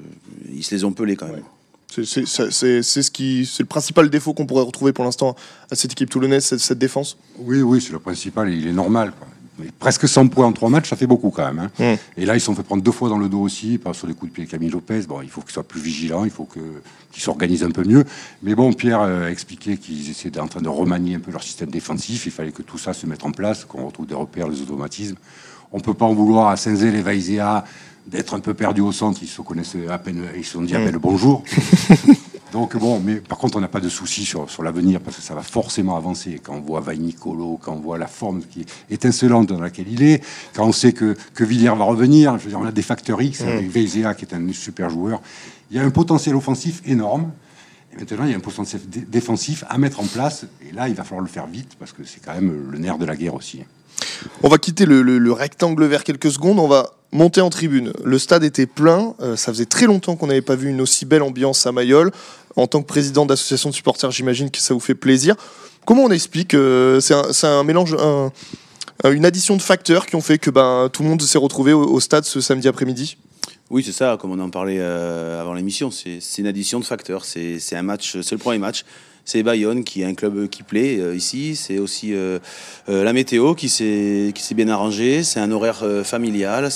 ils 0.54 0.62
se 0.64 0.74
les 0.74 0.84
ont 0.84 0.92
pelés 0.92 1.16
quand 1.16 1.26
même. 1.28 1.42
C'est- 1.88 2.04
C'est 2.04 2.26
c'est- 2.26 2.50
c'est- 2.50 2.82
c'est 2.82 3.02
ce 3.02 3.10
qui, 3.10 3.46
c'est 3.46 3.62
le 3.62 3.68
principal 3.68 4.10
défaut 4.10 4.34
qu'on 4.34 4.44
pourrait 4.46 4.64
retrouver 4.64 4.92
pour 4.92 5.04
l'instant 5.04 5.34
à 5.70 5.74
cette 5.76 5.92
équipe 5.92 6.10
toulonnaise, 6.10 6.44
cette, 6.44 6.58
cette 6.60 6.78
défense? 6.78 7.16
Oui, 7.38 7.62
oui, 7.62 7.80
c'est 7.80 7.92
le 7.92 8.00
principal, 8.00 8.52
et 8.52 8.56
il 8.56 8.66
est 8.66 8.72
normal. 8.72 9.12
quoi. 9.18 9.28
Mais 9.58 9.68
presque 9.78 10.06
100 10.06 10.28
points 10.28 10.46
en 10.46 10.52
trois 10.52 10.68
matchs, 10.68 10.90
ça 10.90 10.96
fait 10.96 11.06
beaucoup 11.06 11.30
quand 11.30 11.44
même. 11.46 11.70
hein. 11.78 11.94
Mm. 11.94 12.20
Et 12.20 12.26
là, 12.26 12.36
ils 12.36 12.40
se 12.40 12.46
sont 12.46 12.54
fait 12.54 12.62
prendre 12.62 12.82
deux 12.82 12.92
fois 12.92 13.08
dans 13.08 13.16
le 13.18 13.28
dos 13.28 13.40
aussi, 13.40 13.78
par 13.78 13.94
sur 13.94 14.06
les 14.06 14.12
coups 14.14 14.30
de 14.30 14.34
pied 14.34 14.44
de 14.44 14.50
Camille 14.50 14.68
Lopez. 14.70 15.02
Bon, 15.08 15.22
il 15.22 15.28
faut 15.30 15.40
qu'ils 15.40 15.52
soient 15.52 15.62
plus 15.62 15.80
vigilants, 15.80 16.24
il 16.24 16.30
faut 16.30 16.44
qu'ils 16.44 17.22
s'organisent 17.22 17.64
un 17.64 17.70
peu 17.70 17.82
mieux. 17.84 18.04
Mais 18.42 18.54
bon, 18.54 18.72
Pierre 18.74 19.00
euh, 19.00 19.26
a 19.28 19.30
expliqué 19.30 19.76
qu'ils 19.78 20.10
étaient 20.10 20.40
en 20.40 20.48
train 20.48 20.60
de 20.60 20.68
remanier 20.68 21.14
un 21.14 21.20
peu 21.20 21.30
leur 21.32 21.42
système 21.42 21.70
défensif. 21.70 22.26
Il 22.26 22.32
fallait 22.32 22.52
que 22.52 22.62
tout 22.62 22.78
ça 22.78 22.92
se 22.92 23.06
mette 23.06 23.24
en 23.24 23.30
place, 23.30 23.64
qu'on 23.64 23.86
retrouve 23.86 24.06
des 24.06 24.14
repères, 24.14 24.48
des 24.50 24.60
automatismes. 24.60 25.16
On 25.72 25.80
peut 25.80 25.94
pas 25.94 26.04
en 26.04 26.14
vouloir 26.14 26.48
à 26.48 26.56
Saint-Zé, 26.56 26.90
les 26.90 27.02
Vaizea 27.02 27.64
d'être 28.06 28.34
un 28.34 28.40
peu 28.40 28.54
perdus 28.54 28.82
au 28.82 28.92
centre. 28.92 29.18
Ils 29.22 29.26
se 29.28 29.40
connaissent 29.42 29.76
à 29.90 29.98
peine, 29.98 30.22
ils 30.36 30.44
se 30.44 30.52
sont 30.52 30.62
dit 30.62 30.76
à 30.76 30.78
Mm. 30.78 30.84
peine 30.84 30.98
bonjour. 30.98 31.42
Donc 32.52 32.76
bon, 32.76 33.00
mais 33.00 33.16
par 33.16 33.38
contre, 33.38 33.58
on 33.58 33.60
n'a 33.60 33.68
pas 33.68 33.80
de 33.80 33.88
souci 33.88 34.24
sur, 34.24 34.48
sur 34.48 34.62
l'avenir 34.62 35.00
parce 35.00 35.16
que 35.16 35.22
ça 35.22 35.34
va 35.34 35.42
forcément 35.42 35.96
avancer. 35.96 36.40
Quand 36.42 36.54
on 36.54 36.60
voit 36.60 36.80
Vainicolo, 36.80 37.58
quand 37.60 37.72
on 37.72 37.80
voit 37.80 37.98
la 37.98 38.06
forme 38.06 38.42
qui 38.42 38.60
est 38.60 38.94
étincelante 38.94 39.48
dans 39.48 39.60
laquelle 39.60 39.88
il 39.88 40.02
est, 40.02 40.22
quand 40.54 40.66
on 40.66 40.72
sait 40.72 40.92
que, 40.92 41.16
que 41.34 41.44
Villiers 41.44 41.74
va 41.76 41.84
revenir, 41.84 42.38
je 42.38 42.44
veux 42.44 42.50
dire, 42.50 42.60
on 42.60 42.66
a 42.66 42.72
des 42.72 42.82
facteurs 42.82 43.20
X, 43.20 43.42
avec 43.42 43.68
Veizea 43.68 44.14
qui 44.14 44.24
est 44.24 44.34
un 44.34 44.52
super 44.52 44.90
joueur. 44.90 45.20
Il 45.70 45.76
y 45.76 45.80
a 45.80 45.82
un 45.82 45.90
potentiel 45.90 46.36
offensif 46.36 46.82
énorme. 46.86 47.30
Et 47.92 47.96
maintenant, 47.96 48.24
il 48.24 48.30
y 48.30 48.34
a 48.34 48.36
un 48.36 48.40
dé- 48.88 49.06
défensif 49.08 49.64
à 49.68 49.78
mettre 49.78 50.00
en 50.00 50.06
place. 50.06 50.44
Et 50.68 50.72
là, 50.72 50.88
il 50.88 50.94
va 50.94 51.04
falloir 51.04 51.22
le 51.22 51.30
faire 51.30 51.46
vite 51.46 51.72
parce 51.78 51.92
que 51.92 52.04
c'est 52.04 52.20
quand 52.24 52.34
même 52.34 52.70
le 52.70 52.78
nerf 52.78 52.98
de 52.98 53.06
la 53.06 53.16
guerre 53.16 53.34
aussi. 53.34 53.60
On 54.42 54.48
va 54.48 54.58
quitter 54.58 54.84
le, 54.86 55.02
le- 55.02 55.18
le 55.18 55.32
rectangle 55.32 55.84
vert 55.86 56.04
quelques 56.04 56.30
secondes. 56.30 56.58
On 56.58 56.68
va 56.68 56.92
monter 57.12 57.40
en 57.40 57.50
tribune. 57.50 57.92
Le 58.04 58.18
stade 58.18 58.44
était 58.44 58.66
plein. 58.66 59.14
Euh, 59.20 59.36
ça 59.36 59.52
faisait 59.52 59.64
très 59.66 59.86
longtemps 59.86 60.16
qu'on 60.16 60.26
n'avait 60.26 60.42
pas 60.42 60.56
vu 60.56 60.68
une 60.68 60.80
aussi 60.80 61.06
belle 61.06 61.22
ambiance 61.22 61.66
à 61.66 61.72
Mayol. 61.72 62.10
En 62.56 62.66
tant 62.66 62.80
que 62.82 62.86
président 62.86 63.26
d'association 63.26 63.70
de 63.70 63.74
supporters, 63.74 64.10
j'imagine 64.10 64.50
que 64.50 64.58
ça 64.58 64.74
vous 64.74 64.80
fait 64.80 64.94
plaisir. 64.94 65.36
Comment 65.84 66.04
on 66.04 66.10
explique 66.10 66.54
euh, 66.54 67.00
C'est 67.00 67.46
un, 67.46 67.62
mélange, 67.64 67.94
un- 67.98 68.32
un- 69.04 69.10
une 69.12 69.24
addition 69.24 69.56
de 69.56 69.62
facteurs 69.62 70.06
qui 70.06 70.16
ont 70.16 70.20
fait 70.22 70.38
que 70.38 70.50
ben, 70.50 70.88
tout 70.92 71.02
le 71.02 71.08
monde 71.08 71.22
s'est 71.22 71.38
retrouvé 71.38 71.72
au 71.72 72.00
stade 72.00 72.24
ce 72.24 72.40
samedi 72.40 72.66
après-midi? 72.68 73.16
Oui, 73.68 73.82
c'est 73.84 73.92
ça, 73.92 74.16
comme 74.20 74.30
on 74.30 74.38
en 74.38 74.50
parlait 74.50 74.78
euh, 74.78 75.40
avant 75.40 75.52
l'émission. 75.52 75.90
C'est 75.90 76.20
une 76.38 76.46
addition 76.46 76.78
de 76.78 76.84
facteurs. 76.84 77.24
C'est 77.24 77.58
un 77.72 77.82
match, 77.82 78.16
c'est 78.20 78.32
le 78.36 78.38
premier 78.38 78.58
match. 78.58 78.84
C'est 79.24 79.42
Bayonne 79.42 79.82
qui 79.82 80.02
est 80.02 80.04
un 80.04 80.14
club 80.14 80.48
qui 80.48 80.62
plaît 80.62 81.00
euh, 81.00 81.16
ici. 81.16 81.56
C'est 81.56 81.80
aussi 81.80 82.14
euh, 82.14 82.38
euh, 82.88 83.02
la 83.02 83.12
météo 83.12 83.56
qui 83.56 83.68
s'est 83.68 84.32
bien 84.54 84.68
arrangée. 84.68 85.24
C'est 85.24 85.40
un 85.40 85.50
horaire 85.50 85.80
euh, 85.82 86.04
familial. 86.04 86.68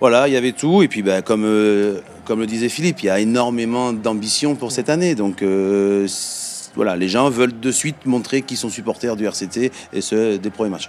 Voilà, 0.00 0.26
il 0.26 0.32
y 0.32 0.38
avait 0.38 0.52
tout. 0.52 0.82
Et 0.82 0.88
puis, 0.88 1.02
ben, 1.02 1.20
comme 1.20 1.44
euh, 1.44 2.00
le 2.30 2.46
disait 2.46 2.70
Philippe, 2.70 3.02
il 3.02 3.06
y 3.06 3.10
a 3.10 3.20
énormément 3.20 3.92
d'ambition 3.92 4.54
pour 4.54 4.72
cette 4.72 4.88
année. 4.88 5.14
Donc 5.14 5.42
euh, 5.42 6.08
voilà, 6.76 6.96
les 6.96 7.10
gens 7.10 7.28
veulent 7.28 7.60
de 7.60 7.70
suite 7.70 8.06
montrer 8.06 8.40
qu'ils 8.40 8.56
sont 8.56 8.70
supporters 8.70 9.16
du 9.16 9.26
RCT 9.26 9.70
et 9.92 10.00
ce 10.00 10.38
des 10.38 10.50
premiers 10.50 10.70
matchs. 10.70 10.88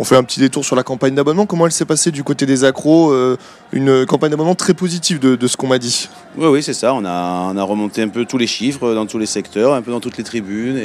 On 0.00 0.04
fait 0.04 0.16
un 0.16 0.24
petit 0.24 0.40
détour 0.40 0.64
sur 0.64 0.76
la 0.76 0.82
campagne 0.82 1.14
d'abonnement. 1.14 1.44
Comment 1.44 1.66
elle 1.66 1.72
s'est 1.72 1.84
passée 1.84 2.10
du 2.10 2.24
côté 2.24 2.46
des 2.46 2.64
accros 2.64 3.12
Euh, 3.12 3.36
Une 3.70 4.06
campagne 4.06 4.30
d'abonnement 4.30 4.54
très 4.54 4.72
positive 4.72 5.18
de, 5.18 5.46
ce 5.46 5.58
qu'on 5.58 5.66
m'a 5.66 5.78
dit. 5.78 6.08
Oui, 6.38 6.46
oui, 6.46 6.62
c'est 6.62 6.72
ça. 6.72 6.94
On 6.94 7.04
a, 7.04 7.50
on 7.52 7.56
a 7.58 7.62
remonté 7.62 8.00
un 8.00 8.08
peu 8.08 8.24
tous 8.24 8.38
les 8.38 8.46
chiffres 8.46 8.94
dans 8.94 9.04
tous 9.04 9.18
les 9.18 9.26
secteurs, 9.26 9.74
un 9.74 9.82
peu 9.82 9.90
dans 9.90 10.00
toutes 10.00 10.16
les 10.16 10.24
tribunes. 10.24 10.78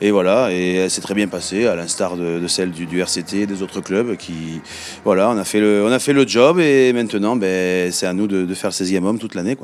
Et, 0.00 0.10
voilà, 0.10 0.50
et 0.50 0.76
elle 0.76 0.90
s'est 0.90 1.02
très 1.02 1.12
bien 1.12 1.28
passée, 1.28 1.66
à 1.66 1.76
l'instar 1.76 2.16
de, 2.16 2.46
celle 2.48 2.70
du, 2.70 3.02
RCT 3.02 3.42
et 3.42 3.46
des 3.46 3.62
autres 3.62 3.82
clubs. 3.82 4.16
Qui, 4.16 4.62
voilà, 5.04 5.28
on 5.28 5.36
a 5.36 5.44
fait 5.44 5.60
le, 5.60 6.26
job 6.26 6.58
et 6.58 6.94
maintenant, 6.94 7.36
ben, 7.36 7.92
c'est 7.92 8.06
à 8.06 8.14
nous 8.14 8.26
de, 8.26 8.54
faire 8.54 8.70
le 8.70 8.86
16e 8.86 9.04
homme 9.04 9.18
toute 9.18 9.34
l'année. 9.34 9.58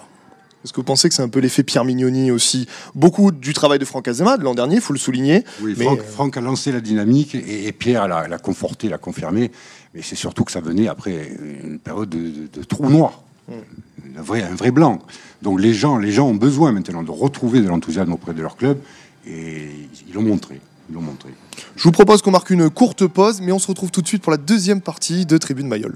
Est-ce 0.64 0.72
que 0.72 0.76
vous 0.76 0.84
pensez 0.84 1.08
que 1.10 1.14
c'est 1.14 1.22
un 1.22 1.28
peu 1.28 1.40
l'effet 1.40 1.62
Pierre 1.62 1.84
Mignoni 1.84 2.30
aussi? 2.30 2.66
Beaucoup 2.94 3.30
du 3.30 3.52
travail 3.52 3.78
de 3.78 3.84
Franck 3.84 4.08
Azema 4.08 4.38
de 4.38 4.42
l'an 4.44 4.54
dernier, 4.54 4.76
il 4.76 4.80
faut 4.80 4.94
le 4.94 4.98
souligner. 4.98 5.44
Oui, 5.60 5.74
mais, 5.76 5.84
Franck, 5.84 5.98
euh, 6.00 6.02
Franck 6.04 6.36
a 6.38 6.40
lancé 6.40 6.72
la 6.72 6.80
dynamique 6.80 7.34
et, 7.34 7.66
et 7.66 7.72
Pierre 7.72 8.08
l'a 8.08 8.26
l'a 8.28 8.38
conforté, 8.38 8.88
l'a 8.88 8.98
confirmé. 8.98 9.50
Mais 9.94 10.00
c'est 10.02 10.16
surtout 10.16 10.42
que 10.44 10.50
ça 10.52 10.60
venait 10.60 10.88
après 10.88 11.36
une 11.64 11.78
période 11.78 12.08
de, 12.08 12.18
de- 12.18 12.46
de 12.52 12.62
trou 12.64 12.88
noir, 12.88 13.22
un, 13.50 14.22
vrai, 14.22 14.42
un 14.42 14.54
vrai 14.54 14.70
blanc. 14.70 15.00
Donc 15.42 15.60
les 15.60 15.74
gens, 15.74 15.98
les 15.98 16.10
gens 16.12 16.26
ont 16.28 16.34
besoin 16.34 16.72
maintenant 16.72 17.02
de 17.02 17.10
retrouver 17.10 17.60
de 17.60 17.68
l'enthousiasme 17.68 18.12
auprès 18.12 18.32
de 18.32 18.40
leur 18.42 18.56
club 18.56 18.78
et 19.26 19.68
ils 20.08 20.14
l'ont 20.14 20.22
montré. 20.22 20.60
Ils 20.88 20.94
l'ont 20.94 21.02
montré. 21.02 21.28
Je 21.76 21.82
vous 21.82 21.92
propose 21.92 22.22
qu'on 22.22 22.30
marque 22.30 22.50
une 22.50 22.70
courte 22.70 23.06
pause, 23.06 23.40
mais 23.40 23.52
on 23.52 23.58
se 23.58 23.66
retrouve 23.68 23.90
tout 23.90 24.02
de 24.02 24.08
suite 24.08 24.22
pour 24.22 24.32
la 24.32 24.38
deuxième 24.38 24.80
partie 24.80 25.26
de 25.26 25.36
Tribune 25.38 25.68
Mayol. 25.68 25.94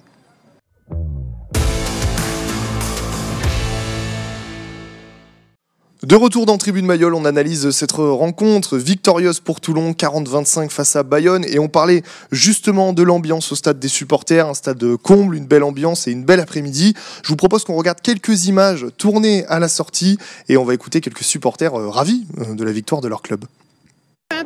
De 6.09 6.17
retour 6.17 6.47
dans 6.47 6.57
Tribune 6.57 6.87
Mayol, 6.87 7.13
on 7.13 7.27
analyse 7.27 7.69
cette 7.69 7.93
rencontre 7.93 8.79
victorieuse 8.79 9.41
pour 9.41 9.61
Toulon, 9.61 9.93
40-25 9.93 10.71
face 10.71 10.97
à 10.97 11.03
Bayonne, 11.03 11.45
et 11.45 11.59
on 11.59 11.69
parlait 11.69 12.03
justement 12.33 12.95
de 12.95 13.03
l'ambiance 13.03 13.53
au 13.53 13.55
stade 13.55 13.79
des 13.79 13.89
supporters, 13.89 14.49
un 14.49 14.55
stade 14.55 14.83
comble, 15.03 15.37
une 15.37 15.45
belle 15.45 15.65
ambiance 15.65 16.09
et 16.09 16.13
une 16.13 16.25
belle 16.25 16.41
après-midi. 16.41 16.95
Je 17.23 17.29
vous 17.29 17.37
propose 17.37 17.65
qu'on 17.65 17.77
regarde 17.77 18.01
quelques 18.01 18.47
images 18.47 18.87
tournées 18.97 19.45
à 19.49 19.59
la 19.59 19.69
sortie, 19.69 20.17
et 20.49 20.57
on 20.57 20.65
va 20.65 20.73
écouter 20.73 21.03
quelques 21.03 21.25
supporters 21.25 21.79
euh, 21.79 21.91
ravis 21.91 22.27
euh, 22.39 22.55
de 22.55 22.65
la 22.65 22.73
victoire 22.73 23.03
de 23.03 23.09
leur 23.09 23.21
club. 23.21 23.45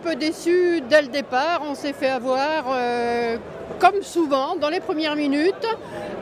Un 0.04 0.10
peu 0.10 0.16
déçu 0.16 0.82
dès 0.90 1.02
le 1.02 1.08
départ, 1.08 1.60
on 1.64 1.76
s'est 1.76 1.92
fait 1.92 2.08
avoir 2.08 2.64
euh, 2.74 3.36
comme 3.78 4.02
souvent 4.02 4.56
dans 4.60 4.68
les 4.68 4.80
premières 4.80 5.14
minutes 5.14 5.66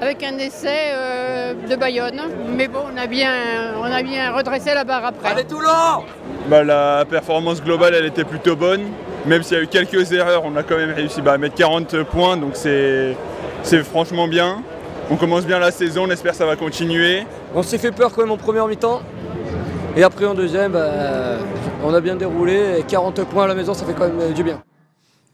avec 0.02 0.22
un 0.22 0.36
essai 0.36 0.90
euh, 0.92 1.54
de 1.54 1.76
Bayonne. 1.76 2.20
Mais 2.56 2.68
bon, 2.68 2.80
on 2.92 2.96
a 2.98 3.06
bien, 3.06 3.32
on 3.78 3.84
a 3.84 4.02
bien 4.02 4.32
redressé 4.32 4.74
la 4.74 4.84
barre 4.84 5.06
après. 5.06 5.30
Allez 5.30 5.44
Toulon 5.44 6.04
Bah, 6.48 6.62
la 6.62 7.06
performance 7.08 7.62
globale, 7.62 7.94
elle 7.94 8.04
était 8.04 8.24
plutôt 8.24 8.54
bonne. 8.54 8.82
Même 9.24 9.42
s'il 9.42 9.56
y 9.56 9.60
a 9.60 9.62
eu 9.62 9.66
quelques 9.66 10.12
erreurs, 10.12 10.42
on 10.44 10.56
a 10.56 10.62
quand 10.62 10.76
même 10.76 10.92
réussi 10.92 11.22
bah, 11.22 11.32
à 11.32 11.38
mettre 11.38 11.54
40 11.54 12.02
points, 12.02 12.36
donc 12.36 12.56
c'est 12.56 13.16
c'est 13.62 13.82
franchement 13.82 14.28
bien. 14.28 14.62
On 15.10 15.16
commence 15.16 15.46
bien 15.46 15.58
la 15.58 15.70
saison, 15.70 16.04
on 16.06 16.10
espère 16.10 16.32
que 16.32 16.38
ça 16.38 16.46
va 16.46 16.56
continuer. 16.56 17.24
On 17.54 17.62
s'est 17.62 17.78
fait 17.78 17.92
peur 17.92 18.12
quand 18.12 18.22
même 18.22 18.30
en 18.30 18.36
première 18.36 18.66
mi-temps. 18.66 19.00
Et 19.96 20.02
après 20.04 20.24
en 20.24 20.34
deuxième, 20.34 20.72
bah, 20.72 21.38
on 21.84 21.92
a 21.92 22.00
bien 22.00 22.14
déroulé. 22.14 22.78
Et 22.78 22.82
40 22.84 23.24
points 23.24 23.44
à 23.44 23.48
la 23.48 23.54
maison, 23.54 23.74
ça 23.74 23.84
fait 23.84 23.92
quand 23.92 24.06
même 24.06 24.20
euh, 24.20 24.32
du 24.32 24.44
bien. 24.44 24.62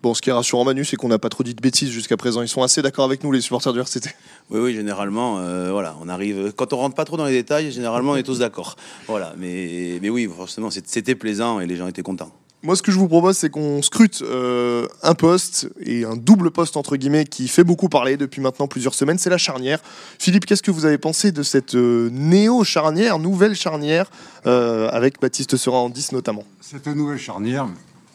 Bon, 0.03 0.15
ce 0.15 0.23
qui 0.23 0.31
est 0.31 0.33
rassurant, 0.33 0.65
Manu, 0.65 0.85
c'est 0.85 0.97
qu'on 0.97 1.09
n'a 1.09 1.19
pas 1.19 1.29
trop 1.29 1.43
dit 1.43 1.55
de 1.55 1.61
bêtises 1.61 1.91
jusqu'à 1.91 2.17
présent. 2.17 2.41
Ils 2.43 2.49
sont 2.49 2.63
assez 2.63 2.81
d'accord 2.81 3.05
avec 3.05 3.23
nous, 3.23 3.33
les 3.33 3.41
supporters 3.41 3.73
du 3.73 3.81
RCT. 3.81 4.09
Oui, 4.51 4.61
oui, 4.61 4.75
généralement, 4.75 5.39
euh, 5.41 5.71
voilà, 5.73 5.97
on 6.01 6.09
arrive. 6.09 6.53
Quand 6.57 6.73
on 6.73 6.77
rentre 6.77 6.95
pas 6.95 7.05
trop 7.05 7.17
dans 7.17 7.25
les 7.25 7.33
détails, 7.33 7.73
généralement, 7.73 8.13
on 8.13 8.17
est 8.17 8.23
tous 8.23 8.39
d'accord. 8.39 8.77
Voilà, 9.09 9.35
mais, 9.37 9.99
mais 10.01 10.09
oui, 10.09 10.29
forcément, 10.35 10.71
c'était 10.71 11.15
plaisant 11.15 11.61
et 11.61 11.67
les 11.67 11.77
gens 11.77 11.89
étaient 11.89 12.03
contents. 12.03 12.31
Moi, 12.63 12.75
ce 12.75 12.83
que 12.83 12.91
je 12.91 12.99
vous 12.99 13.07
propose, 13.07 13.37
c'est 13.37 13.51
qu'on 13.51 13.83
scrute 13.83 14.23
euh, 14.23 14.89
un 15.03 15.15
poste 15.15 15.69
et 15.81 16.05
un 16.05 16.17
double 16.17 16.51
poste, 16.51 16.77
entre 16.77 16.97
guillemets, 16.97 17.25
qui 17.25 17.49
fait 17.49 17.65
beaucoup 17.65 17.89
parler 17.89 18.17
depuis 18.17 18.41
maintenant 18.41 18.67
plusieurs 18.67 18.95
semaines. 18.95 19.19
C'est 19.19 19.31
la 19.31 19.39
charnière. 19.39 19.81
Philippe, 20.19 20.47
qu'est-ce 20.47 20.63
que 20.63 20.71
vous 20.71 20.85
avez 20.85 20.99
pensé 20.99 21.33
de 21.33 21.43
cette 21.43 21.75
euh, 21.75 22.09
néo-charnière, 22.11 23.19
nouvelle 23.19 23.55
charnière, 23.55 24.11
euh, 24.47 24.89
avec 24.91 25.21
Baptiste 25.21 25.57
Serin 25.57 25.79
en 25.79 25.91
10 25.91 26.13
notamment? 26.13 26.45
Cette 26.61 26.87
nouvelle 26.89 27.19
charnière, 27.19 27.69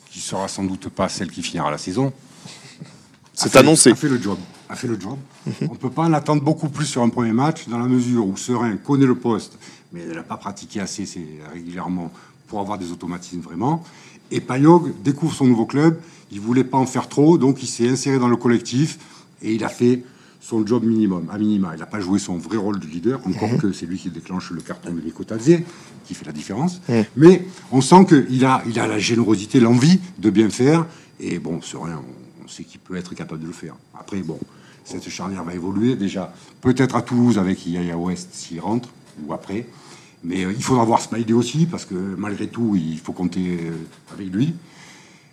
qui 0.09 0.19
sera 0.19 0.47
sans 0.47 0.63
doute 0.63 0.89
pas 0.89 1.07
celle 1.07 1.31
qui 1.31 1.43
finira 1.43 1.71
la 1.71 1.77
saison, 1.77 2.11
C'est 3.33 3.55
annoncé. 3.55 3.91
A 3.91 3.95
fait 3.95 4.09
le 4.09 4.21
job. 4.21 4.37
A 4.69 4.75
fait 4.75 4.87
le 4.87 4.99
job. 4.99 5.17
On 5.61 5.73
ne 5.73 5.77
peut 5.77 5.89
pas 5.89 6.03
en 6.03 6.13
attendre 6.13 6.41
beaucoup 6.41 6.67
plus 6.67 6.85
sur 6.85 7.03
un 7.03 7.09
premier 7.09 7.31
match, 7.31 7.67
dans 7.67 7.79
la 7.79 7.87
mesure 7.87 8.25
où 8.25 8.35
Serein 8.35 8.75
connaît 8.77 9.05
le 9.05 9.15
poste, 9.15 9.57
mais 9.93 10.01
elle 10.01 10.15
n'a 10.15 10.23
pas 10.23 10.37
pratiqué 10.37 10.79
assez 10.81 11.05
régulièrement 11.53 12.11
pour 12.47 12.59
avoir 12.59 12.77
des 12.77 12.91
automatismes 12.91 13.39
vraiment. 13.39 13.81
Et 14.31 14.41
Payog 14.41 14.93
découvre 15.03 15.33
son 15.33 15.45
nouveau 15.45 15.65
club. 15.65 15.99
Il 16.31 16.39
voulait 16.39 16.63
pas 16.63 16.77
en 16.77 16.85
faire 16.85 17.09
trop, 17.09 17.37
donc 17.37 17.61
il 17.61 17.67
s'est 17.67 17.89
inséré 17.89 18.17
dans 18.17 18.29
le 18.29 18.37
collectif 18.37 18.97
et 19.41 19.53
il 19.53 19.63
a 19.63 19.69
fait 19.69 20.03
son 20.39 20.65
job 20.65 20.83
minimum, 20.83 21.27
à 21.31 21.37
minima. 21.37 21.71
Il 21.75 21.79
n'a 21.79 21.85
pas 21.85 21.99
joué 21.99 22.17
son 22.17 22.37
vrai 22.37 22.57
rôle 22.57 22.79
de 22.79 22.87
leader, 22.87 23.19
encore 23.27 23.57
que 23.57 23.71
c'est 23.73 23.85
lui 23.85 23.97
qui 23.97 24.09
déclenche 24.09 24.51
le 24.51 24.61
carton 24.61 24.91
de 24.91 25.01
Nico 25.01 25.23
qui 26.05 26.13
fait 26.13 26.25
la 26.25 26.31
différence. 26.31 26.81
Mais 27.15 27.45
on 27.71 27.81
sent 27.81 28.05
qu'il 28.05 28.45
a, 28.45 28.63
il 28.65 28.79
a 28.79 28.87
la 28.87 28.97
générosité, 28.97 29.59
l'envie 29.59 29.99
de 30.17 30.29
bien 30.29 30.49
faire. 30.49 30.85
Et 31.19 31.37
bon, 31.37 31.61
Serein, 31.61 32.01
on, 32.41 32.45
on 32.45 32.47
sait 32.47 32.63
qu'il 32.63 32.79
peut 32.79 32.95
être 32.95 33.13
capable 33.13 33.41
de 33.41 33.47
le 33.47 33.53
faire. 33.53 33.75
Après, 33.99 34.17
bon, 34.21 34.39
cette 34.83 35.07
charnière 35.09 35.43
va 35.43 35.53
évoluer 35.53 35.95
déjà, 35.95 36.33
peut-être 36.61 36.95
à 36.95 37.01
Toulouse 37.01 37.37
avec 37.37 37.65
Yaya 37.65 37.97
West 37.97 38.29
s'il 38.31 38.59
rentre, 38.59 38.89
ou 39.25 39.33
après. 39.33 39.67
Mais 40.23 40.45
euh, 40.45 40.53
il 40.55 40.63
faudra 40.63 40.83
voir 40.85 41.01
Smiley 41.01 41.33
aussi, 41.33 41.65
parce 41.65 41.85
que 41.85 41.95
malgré 41.95 42.47
tout, 42.47 42.75
il 42.75 42.99
faut 42.99 43.13
compter 43.13 43.39
euh, 43.63 43.71
avec 44.13 44.27
lui. 44.31 44.53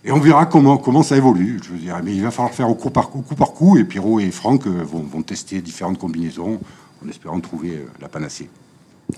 Et 0.05 0.13
on 0.13 0.21
verra 0.21 0.47
comment, 0.47 0.79
comment 0.79 1.03
ça 1.03 1.17
évolue. 1.17 1.61
Je 1.63 1.71
veux 1.73 1.79
dire, 1.79 2.01
mais 2.03 2.15
il 2.15 2.23
va 2.23 2.31
falloir 2.31 2.55
faire 2.55 2.71
au 2.71 2.75
coup 2.75 2.91
par 2.91 3.11
coup, 3.11 3.21
coup 3.21 3.35
par 3.35 3.53
coup, 3.53 3.77
et 3.77 3.85
Pierrot 3.85 4.21
et 4.21 4.31
Franck 4.31 4.67
euh, 4.67 4.83
vont, 4.85 5.01
vont 5.03 5.23
tester 5.23 5.61
différentes 5.61 5.99
combinaisons 5.99 6.61
en 7.05 7.09
espérant 7.09 7.39
trouver 7.41 7.85
la 8.01 8.09
panacée. 8.09 8.49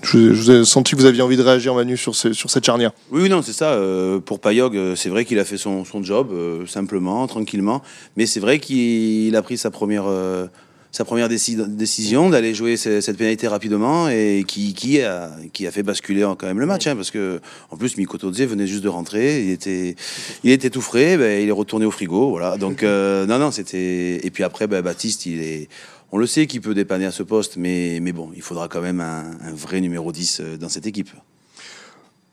Je, 0.03 0.33
je 0.33 0.41
vous 0.41 0.51
ai 0.51 0.63
senti 0.65 0.93
que 0.95 0.99
vous 1.01 1.05
aviez 1.05 1.21
envie 1.21 1.35
de 1.35 1.41
réagir, 1.41 1.75
Manu, 1.75 1.97
sur, 1.97 2.15
ce- 2.15 2.31
sur 2.31 2.49
cette 2.49 2.63
charnière. 2.65 2.91
Oui, 3.11 3.27
non, 3.27 3.41
c'est 3.41 3.51
ça. 3.53 3.71
euh, 3.71 4.19
pour 4.19 4.39
Payog, 4.39 4.95
c'est 4.95 5.09
vrai 5.09 5.25
qu'il 5.25 5.37
a 5.39 5.43
fait 5.45 5.57
son, 5.57 5.83
son 5.83 6.01
job 6.01 6.29
euh, 6.31 6.65
simplement, 6.65 7.27
tranquillement. 7.27 7.81
Mais 8.15 8.25
c'est 8.25 8.39
vrai 8.39 8.59
qu'il 8.59 9.35
a 9.35 9.41
pris 9.41 9.57
sa 9.57 9.69
première, 9.69 10.05
euh, 10.07 10.47
sa 10.91 11.05
première 11.05 11.29
déci- 11.29 11.55
décision 11.75 12.29
d'aller 12.29 12.53
jouer 12.53 12.75
ce- 12.77 12.99
cette 13.01 13.17
pénalité 13.17 13.47
rapidement 13.47 14.09
et 14.09 14.43
qui, 14.45 14.73
qui, 14.73 15.01
a, 15.01 15.31
qui 15.53 15.65
a 15.65 15.71
fait 15.71 15.83
basculer 15.83 16.21
quand 16.37 16.47
même 16.47 16.59
le 16.59 16.65
match. 16.65 16.85
hein, 16.87 16.95
parce 16.95 17.11
que, 17.11 17.39
en 17.69 17.77
plus, 17.77 17.95
Mikoto 17.97 18.31
Tse 18.33 18.41
venait 18.41 18.67
juste 18.67 18.83
de 18.83 18.89
rentrer. 18.89 19.43
Il 19.45 19.51
était, 19.51 19.95
il 20.43 20.51
était 20.51 20.69
tout 20.69 20.81
frais. 20.81 21.17
ben, 21.17 21.41
il 21.41 21.47
est 21.47 21.51
retourné 21.53 21.85
au 21.85 21.91
frigo. 21.91 22.29
Voilà. 22.31 22.57
Donc, 22.57 22.83
euh, 22.83 23.25
non, 23.27 23.39
non, 23.39 23.51
c'était. 23.51 24.19
Et 24.25 24.29
puis 24.31 24.43
après, 24.43 24.67
ben, 24.67 24.81
Baptiste, 24.81 25.25
il 25.25 25.41
est. 25.41 25.69
On 26.11 26.17
le 26.17 26.27
sait 26.27 26.45
qu'il 26.45 26.59
peut 26.59 26.73
dépanner 26.73 27.05
à 27.05 27.11
ce 27.11 27.23
poste, 27.23 27.55
mais, 27.55 27.99
mais 28.01 28.11
bon, 28.11 28.29
il 28.35 28.41
faudra 28.41 28.67
quand 28.67 28.81
même 28.81 28.99
un, 28.99 29.31
un 29.45 29.53
vrai 29.53 29.79
numéro 29.79 30.11
10 30.11 30.41
euh, 30.41 30.57
dans 30.57 30.67
cette 30.67 30.85
équipe. 30.85 31.09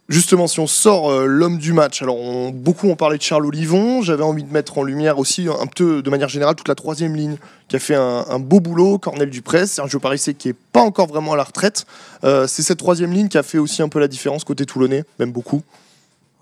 Justement, 0.09 0.47
si 0.47 0.59
on 0.59 0.67
sort 0.67 1.11
euh, 1.11 1.27
l'homme 1.27 1.59
du 1.59 1.75
match, 1.75 2.01
alors 2.01 2.17
on- 2.19 2.49
beaucoup 2.51 2.89
ont 2.89 2.97
parlé 2.97 3.19
de 3.19 3.23
Charles 3.23 3.45
Olivon, 3.45 4.01
j'avais 4.01 4.23
envie 4.23 4.43
de 4.43 4.51
mettre 4.51 4.79
en 4.79 4.83
lumière 4.83 5.19
aussi 5.19 5.49
un 5.49 5.67
peu 5.67 6.01
de 6.01 6.09
manière 6.11 6.31
générale 6.31 6.55
toute 6.55 6.69
la 6.69 6.75
troisième 6.75 7.15
ligne 7.15 7.37
qui 7.69 7.77
a 7.77 7.79
fait 7.79 7.95
un, 7.95 8.25
un 8.27 8.39
beau 8.39 8.61
boulot, 8.61 8.97
Cornel 8.99 9.29
Duprez, 9.29 9.67
Sergio 9.67 9.99
Parissé 10.01 10.33
qui 10.33 10.49
est 10.49 10.57
pas 10.73 10.81
encore 10.81 11.09
vraiment 11.09 11.35
à 11.35 11.37
la 11.37 11.45
retraite. 11.45 11.85
Euh, 12.25 12.47
c'est 12.47 12.63
cette 12.63 12.79
troisième 12.79 13.13
ligne 13.13 13.29
qui 13.29 13.37
a 13.37 13.43
fait 13.43 13.59
aussi 13.59 13.83
un 13.83 13.91
peu 13.91 13.99
la 14.01 14.09
différence 14.09 14.45
côté 14.45 14.65
toulonnais, 14.65 15.05
même 15.19 15.31
beaucoup. 15.31 15.63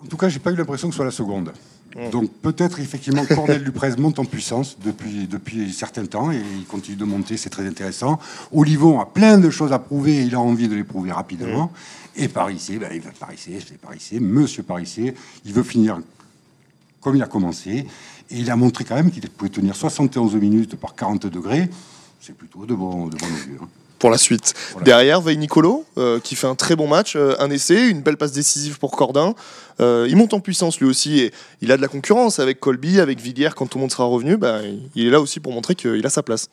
En 0.00 0.06
tout 0.06 0.16
cas, 0.16 0.28
j'ai 0.28 0.38
pas 0.38 0.52
eu 0.52 0.56
l'impression 0.56 0.87
que 0.87 0.92
ce 0.94 0.96
soit 0.99 1.04
la 1.04 1.11
seconde. 1.11 1.52
Donc 2.12 2.30
peut-être 2.42 2.78
effectivement 2.78 3.25
Cornel 3.25 3.64
Duprez 3.64 3.96
monte 3.96 4.18
en 4.18 4.26
puissance 4.26 4.76
depuis, 4.85 5.26
depuis 5.26 5.73
certain 5.73 6.04
temps 6.04 6.30
et 6.30 6.40
il 6.58 6.66
continue 6.66 6.96
de 6.96 7.04
monter, 7.06 7.37
c'est 7.38 7.49
très 7.49 7.66
intéressant. 7.66 8.18
Olivon 8.52 9.00
a 9.00 9.06
plein 9.06 9.38
de 9.38 9.49
choses 9.50 9.73
à 9.73 9.78
prouver 9.78 10.18
et 10.18 10.20
il 10.23 10.35
a 10.35 10.40
envie 10.40 10.68
de 10.68 10.75
les 10.75 10.85
prouver 10.85 11.11
rapidement. 11.11 11.73
Et 12.16 12.28
Parissé, 12.28 12.78
ben, 12.78 12.90
il 12.94 13.00
va 13.00 13.11
Parissé, 13.11 13.58
c'est 13.66 13.78
Parissé, 13.78 14.20
Monsieur 14.20 14.62
Parissé, 14.62 15.14
il 15.44 15.52
veut 15.52 15.62
finir 15.62 16.00
comme 17.00 17.14
il 17.14 17.23
a 17.23 17.26
commencé. 17.26 17.87
Et 18.30 18.38
il 18.38 18.50
a 18.50 18.56
montré 18.56 18.85
quand 18.85 18.96
même 18.96 19.12
qu'il 19.12 19.28
pouvait 19.30 19.50
tenir 19.50 19.76
71 19.76 20.35
minutes 20.35 20.75
par 20.75 20.96
40 20.96 21.26
degrés. 21.26 21.70
C'est 22.20 22.37
plutôt 22.37 22.66
de 22.66 22.75
bon, 22.75 23.06
de 23.06 23.16
bon 23.16 23.26
augure. 23.26 23.68
Pour 23.98 24.10
la 24.10 24.18
suite. 24.18 24.52
Voilà. 24.72 24.84
Derrière, 24.84 25.20
Veil 25.22 25.38
Nicolo, 25.38 25.84
euh, 25.96 26.20
qui 26.20 26.36
fait 26.36 26.46
un 26.46 26.54
très 26.54 26.76
bon 26.76 26.86
match, 26.86 27.14
euh, 27.16 27.34
un 27.38 27.50
essai, 27.50 27.88
une 27.88 28.02
belle 28.02 28.18
passe 28.18 28.32
décisive 28.32 28.78
pour 28.78 28.90
Cordin. 28.90 29.34
Euh, 29.78 30.06
il 30.08 30.16
monte 30.16 30.32
en 30.32 30.40
puissance 30.40 30.80
lui 30.80 30.86
aussi 30.86 31.20
et 31.20 31.32
il 31.60 31.70
a 31.70 31.76
de 31.76 31.82
la 31.82 31.88
concurrence 31.88 32.38
avec 32.38 32.60
Colby, 32.60 33.00
avec 33.00 33.20
Villiers. 33.20 33.50
Quand 33.54 33.66
tout 33.66 33.78
le 33.78 33.82
monde 33.82 33.90
sera 33.90 34.04
revenu, 34.04 34.36
bah, 34.36 34.60
il 34.94 35.06
est 35.06 35.10
là 35.10 35.20
aussi 35.20 35.40
pour 35.40 35.52
montrer 35.52 35.74
qu'il 35.74 36.04
a 36.04 36.10
sa 36.10 36.22
place. 36.22 36.48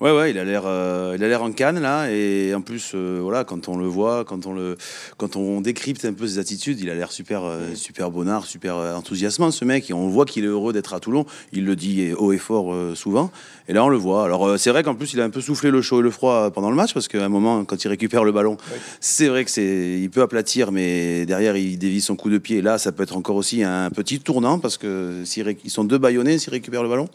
Ouais, 0.00 0.10
ouais, 0.10 0.30
il 0.30 0.38
a 0.38 0.44
l'air, 0.44 0.62
euh, 0.64 1.14
il 1.16 1.24
a 1.24 1.28
l'air 1.28 1.42
en 1.42 1.52
canne 1.52 1.80
là, 1.80 2.10
et 2.10 2.54
en 2.54 2.62
plus, 2.62 2.94
voilà, 2.94 3.44
quand 3.44 3.68
on 3.68 3.76
le 3.76 3.86
voit, 3.86 4.24
quand 4.24 4.46
on 4.46 4.54
le, 4.54 4.76
quand 5.18 5.36
on 5.36 5.60
décrypte 5.60 6.04
un 6.06 6.14
peu 6.14 6.26
ses 6.26 6.38
attitudes, 6.38 6.80
il 6.80 6.88
a 6.88 6.94
l'air 6.94 7.12
super, 7.12 7.42
super 7.74 8.10
bonnard, 8.10 8.46
super 8.46 8.76
enthousiasmant 8.76 9.50
ce 9.50 9.66
mec, 9.66 9.90
et 9.90 9.92
on 9.92 10.08
voit 10.08 10.24
qu'il 10.24 10.44
est 10.44 10.48
heureux 10.48 10.72
d'être 10.72 10.94
à 10.94 11.00
Toulon. 11.00 11.26
Il 11.52 11.66
le 11.66 11.76
dit 11.76 12.12
haut 12.16 12.32
et 12.32 12.38
fort 12.38 12.74
souvent, 12.94 13.30
et 13.68 13.74
là 13.74 13.84
on 13.84 13.88
le 13.88 13.98
voit. 13.98 14.24
Alors 14.24 14.58
c'est 14.58 14.70
vrai 14.70 14.82
qu'en 14.82 14.94
plus 14.94 15.12
il 15.12 15.20
a 15.20 15.24
un 15.24 15.30
peu 15.30 15.42
soufflé 15.42 15.70
le 15.70 15.82
chaud 15.82 16.00
et 16.00 16.02
le 16.02 16.10
froid 16.10 16.50
pendant 16.50 16.70
le 16.70 16.76
match, 16.76 16.85
parce 16.92 17.08
qu'à 17.08 17.24
un 17.24 17.28
moment, 17.28 17.64
quand 17.64 17.84
il 17.84 17.88
récupère 17.88 18.24
le 18.24 18.32
ballon, 18.32 18.56
c'est 19.00 19.28
vrai 19.28 19.44
que 19.44 19.50
c'est, 19.50 19.98
il 20.00 20.10
peut 20.10 20.22
aplatir, 20.22 20.72
mais 20.72 21.26
derrière 21.26 21.56
il 21.56 21.78
dévie 21.78 22.00
son 22.00 22.16
coup 22.16 22.30
de 22.30 22.38
pied. 22.38 22.62
Là, 22.62 22.78
ça 22.78 22.92
peut 22.92 23.02
être 23.02 23.16
encore 23.16 23.36
aussi 23.36 23.62
un 23.62 23.90
petit 23.90 24.20
tournant, 24.20 24.58
parce 24.58 24.76
que 24.76 25.22
s'il 25.24 25.42
ré- 25.44 25.58
ils 25.64 25.70
sont 25.70 25.84
deux 25.84 25.98
baïonnés 25.98 26.38
s'il 26.38 26.50
récupère 26.50 26.82
le 26.82 26.88
ballon. 26.88 27.08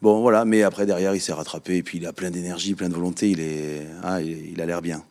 Bon, 0.00 0.20
voilà, 0.20 0.44
mais 0.44 0.62
après, 0.62 0.86
derrière, 0.86 1.14
il 1.14 1.20
s'est 1.20 1.32
rattrapé, 1.32 1.76
et 1.78 1.82
puis 1.82 1.98
il 1.98 2.06
a 2.06 2.12
plein 2.12 2.30
d'énergie, 2.30 2.74
plein 2.74 2.88
de 2.88 2.94
volonté, 2.94 3.30
il, 3.30 3.40
est... 3.40 3.86
ah, 4.04 4.22
il, 4.22 4.52
il 4.52 4.60
a 4.60 4.66
l'air 4.66 4.80
bien. 4.80 5.02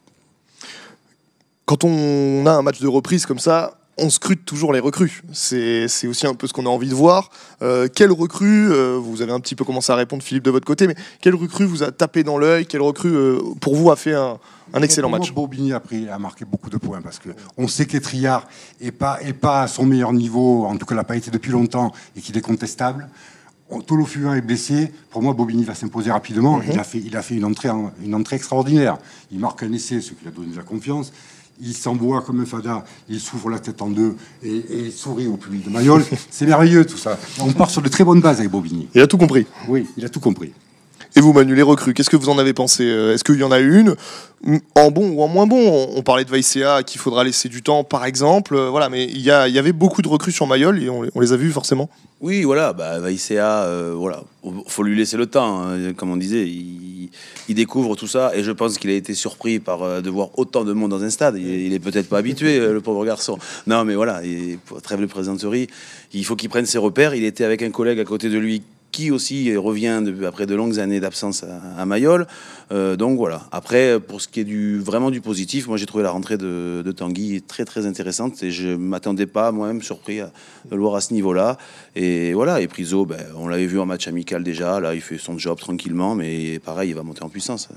Quand 1.65 1.83
on 1.83 2.45
a 2.45 2.51
un 2.51 2.61
match 2.61 2.79
de 2.79 2.87
reprise 2.87 3.25
comme 3.25 3.39
ça, 3.39 3.76
on 3.97 4.09
scrute 4.09 4.45
toujours 4.45 4.73
les 4.73 4.79
recrues. 4.79 5.23
C'est 5.33 5.87
aussi 6.07 6.27
un 6.27 6.33
peu 6.35 6.47
ce 6.47 6.53
qu'on 6.53 6.65
a 6.65 6.69
envie 6.69 6.89
de 6.89 6.93
voir. 6.93 7.29
Euh, 7.61 7.87
quelle 7.93 8.11
recrue, 8.11 8.71
euh, 8.71 8.97
vous 9.01 9.21
avez 9.21 9.31
un 9.31 9.39
petit 9.39 9.55
peu 9.55 9.63
commencé 9.65 9.91
à 9.91 9.95
répondre 9.95 10.21
Philippe 10.21 10.43
de 10.43 10.51
votre 10.51 10.65
côté, 10.65 10.87
mais 10.87 10.95
quelle 11.21 11.35
recrue 11.35 11.65
vous 11.65 11.83
a 11.83 11.91
tapé 11.91 12.23
dans 12.23 12.37
l'œil? 12.37 12.65
Quelle 12.67 12.81
recrue 12.81 13.09
euh, 13.15 13.39
pour 13.59 13.75
vous 13.75 13.89
a 13.89 13.95
fait 13.95 14.13
un, 14.13 14.37
un 14.73 14.81
excellent 14.81 15.09
match? 15.09 15.31
Bobigny 15.33 15.73
a, 15.73 15.79
pris, 15.79 16.07
a 16.09 16.19
marqué 16.19 16.45
beaucoup 16.45 16.69
de 16.69 16.77
points 16.77 17.01
parce 17.01 17.19
que 17.19 17.29
on 17.57 17.67
sait 17.67 17.85
qu'Etriard 17.87 18.47
est 18.79 18.91
pas, 18.91 19.19
est 19.21 19.33
pas 19.33 19.63
à 19.63 19.67
son 19.67 19.85
meilleur 19.85 20.13
niveau, 20.13 20.65
en 20.65 20.77
tout 20.77 20.85
cas, 20.85 20.93
il 20.93 20.97
n'a 20.97 21.03
pas 21.03 21.17
été 21.17 21.31
depuis 21.31 21.51
longtemps 21.51 21.91
et 22.15 22.21
qu'il 22.21 22.37
est 22.37 22.41
contestable. 22.41 23.09
On- 23.69 23.81
Tolo 23.81 24.05
Fugain 24.05 24.33
est 24.35 24.41
blessé. 24.41 24.91
Pour 25.09 25.21
moi, 25.21 25.33
Bobigny 25.33 25.63
va 25.65 25.73
s'imposer 25.75 26.11
rapidement. 26.11 26.61
il, 26.71 26.79
a 26.79 26.83
fait, 26.83 26.99
il 26.99 27.17
a 27.17 27.21
fait 27.21 27.35
une 27.35 27.43
entrée, 27.45 27.69
en- 27.69 27.91
une 28.01 28.15
entrée 28.15 28.35
extraordinaire. 28.37 28.97
Il 29.31 29.39
marque 29.39 29.61
un 29.63 29.71
essai, 29.73 29.99
ce 30.01 30.11
qui 30.11 30.21
lui 30.21 30.27
a 30.29 30.31
donné 30.31 30.51
de 30.51 30.55
la 30.57 30.63
confiance. 30.63 31.11
Il 31.59 31.73
s'envoie 31.73 32.21
comme 32.21 32.39
un 32.41 32.45
fada, 32.45 32.85
il 33.09 33.19
s'ouvre 33.19 33.49
la 33.49 33.59
tête 33.59 33.81
en 33.81 33.89
deux 33.89 34.15
et, 34.43 34.57
et 34.57 34.79
il 34.85 34.91
sourit 34.91 35.27
au 35.27 35.37
public 35.37 35.65
de 35.65 35.69
Mayol. 35.71 36.03
C'est 36.29 36.45
merveilleux 36.45 36.85
tout 36.85 36.97
ça. 36.97 37.17
On 37.39 37.51
part 37.51 37.71
sur 37.71 37.81
de 37.81 37.89
très 37.89 38.03
bonnes 38.03 38.21
bases 38.21 38.39
avec 38.39 38.51
Bobigny. 38.51 38.87
Il 38.93 39.01
a 39.01 39.07
tout 39.07 39.17
compris. 39.17 39.47
Oui, 39.67 39.87
il 39.97 40.05
a 40.05 40.09
tout 40.09 40.19
compris. 40.19 40.53
Et 41.17 41.19
vous, 41.19 41.33
Manu, 41.33 41.55
les 41.55 41.63
recrues, 41.63 41.95
qu'est-ce 41.95 42.11
que 42.11 42.15
vous 42.15 42.29
en 42.29 42.37
avez 42.37 42.53
pensé 42.53 42.83
Euh, 42.83 43.15
Est-ce 43.15 43.23
qu'il 43.23 43.39
y 43.39 43.43
en 43.43 43.51
a 43.51 43.57
une 43.57 43.95
en 44.75 44.91
bon 44.91 45.09
ou 45.09 45.23
en 45.23 45.27
moins 45.27 45.47
bon? 45.47 45.89
On 45.95 46.03
parlait 46.03 46.23
de 46.23 46.29
Vaicea 46.29 46.83
qu'il 46.85 47.01
faudra 47.01 47.23
laisser 47.23 47.49
du 47.49 47.63
temps, 47.63 47.83
par 47.83 48.05
exemple. 48.05 48.53
Euh, 48.55 48.69
Voilà, 48.69 48.87
mais 48.87 49.05
il 49.05 49.21
y, 49.21 49.31
avait 49.31 49.71
beaucoup 49.71 50.03
de 50.03 50.07
recrues 50.07 50.31
sur 50.31 50.45
Mayol 50.45 50.77
et 50.79 50.91
on, 50.91 51.01
les- 51.19 51.33
a 51.33 51.35
vus 51.35 51.49
forcément. 51.49 51.89
Oui, 52.21 52.43
voilà, 52.43 52.71
bah, 52.71 52.99
Vaicea, 52.99 53.63
euh, 53.63 53.95
voilà, 53.97 54.21
faut 54.67 54.83
lui 54.83 54.95
laisser 54.95 55.17
le 55.17 55.25
temps. 55.25 55.63
hein. 55.63 55.91
Comme 55.93 56.11
on 56.11 56.17
disait, 56.17 56.47
il, 56.47 57.09
découvre 57.55 57.95
tout 57.95 58.05
ça 58.05 58.33
et 58.35 58.43
je 58.43 58.51
pense 58.51 58.77
qu'il 58.77 58.91
a 58.91 58.93
été 58.93 59.15
surpris 59.15 59.57
par 59.57 59.81
euh, 59.81 60.01
de 60.01 60.11
voir 60.11 60.37
autant 60.37 60.63
de 60.63 60.73
monde 60.73 60.91
dans 60.91 61.01
un 61.03 61.09
stade. 61.09 61.37
Il, 61.39 61.47
il 61.47 61.73
est 61.73 61.79
peut-être 61.79 62.09
pas 62.09 62.19
habitué, 62.19 62.59
le 62.59 62.79
pauvre 62.79 63.03
garçon. 63.07 63.39
Non, 63.65 63.85
mais 63.85 63.95
voilà, 63.95 64.23
et 64.23 64.59
trêve 64.83 65.01
de 65.01 65.07
plaisanterie, 65.07 65.67
il 66.13 66.23
faut 66.25 66.35
qu'il 66.35 66.49
prenne 66.49 66.67
ses 66.67 66.77
repères. 66.77 67.15
Il 67.15 67.23
était 67.23 67.43
avec 67.43 67.63
un 67.63 67.71
collègue 67.71 67.99
à 67.99 68.05
côté 68.05 68.29
de 68.29 68.37
lui 68.37 68.61
qui 68.97 69.11
aussi 69.11 69.55
revient 69.55 70.01
après 70.25 70.47
de 70.47 70.55
longues 70.55 70.79
années 70.79 70.99
d'absence 70.99 71.45
à, 71.77 71.85
Mayol. 71.85 72.25
Euh, 72.71 72.95
donc 72.95 73.15
voilà. 73.15 73.43
Après, 73.51 73.99
pour 73.99 74.21
ce 74.21 74.27
qui 74.27 74.39
est 74.39 74.43
du 74.43 74.79
vraiment 74.79 75.11
du 75.11 75.21
positif, 75.21 75.67
moi 75.67 75.77
j'ai 75.77 75.85
trouvé 75.85 76.03
la 76.03 76.09
rentrée 76.09 76.35
de, 76.35 76.91
Tanguy 76.97 77.43
très 77.43 77.63
très 77.63 77.85
intéressante 77.85 78.41
et 78.41 78.49
je 78.49 78.69
m'attendais 78.69 79.27
pas 79.27 79.51
moi-même 79.51 79.83
surpris 79.83 80.19
à, 80.19 80.31
le 80.71 80.77
voir 80.77 80.95
à 80.95 81.01
ce 81.01 81.13
niveau-là. 81.13 81.59
Et 81.95 82.33
voilà. 82.33 82.59
Et 82.59 82.67
Priso, 82.67 83.05
ben, 83.05 83.23
on 83.35 83.47
l'avait 83.47 83.67
vu 83.67 83.79
en 83.79 83.85
match 83.85 84.07
amical 84.07 84.43
déjà. 84.43 84.79
Là, 84.79 84.95
il 84.95 85.01
fait 85.01 85.19
son 85.19 85.37
job 85.37 85.59
tranquillement, 85.59 86.15
mais 86.15 86.57
pareil, 86.57 86.89
il 86.89 86.95
va 86.95 87.03
monter 87.03 87.21
en 87.21 87.29
puissance. 87.29 87.69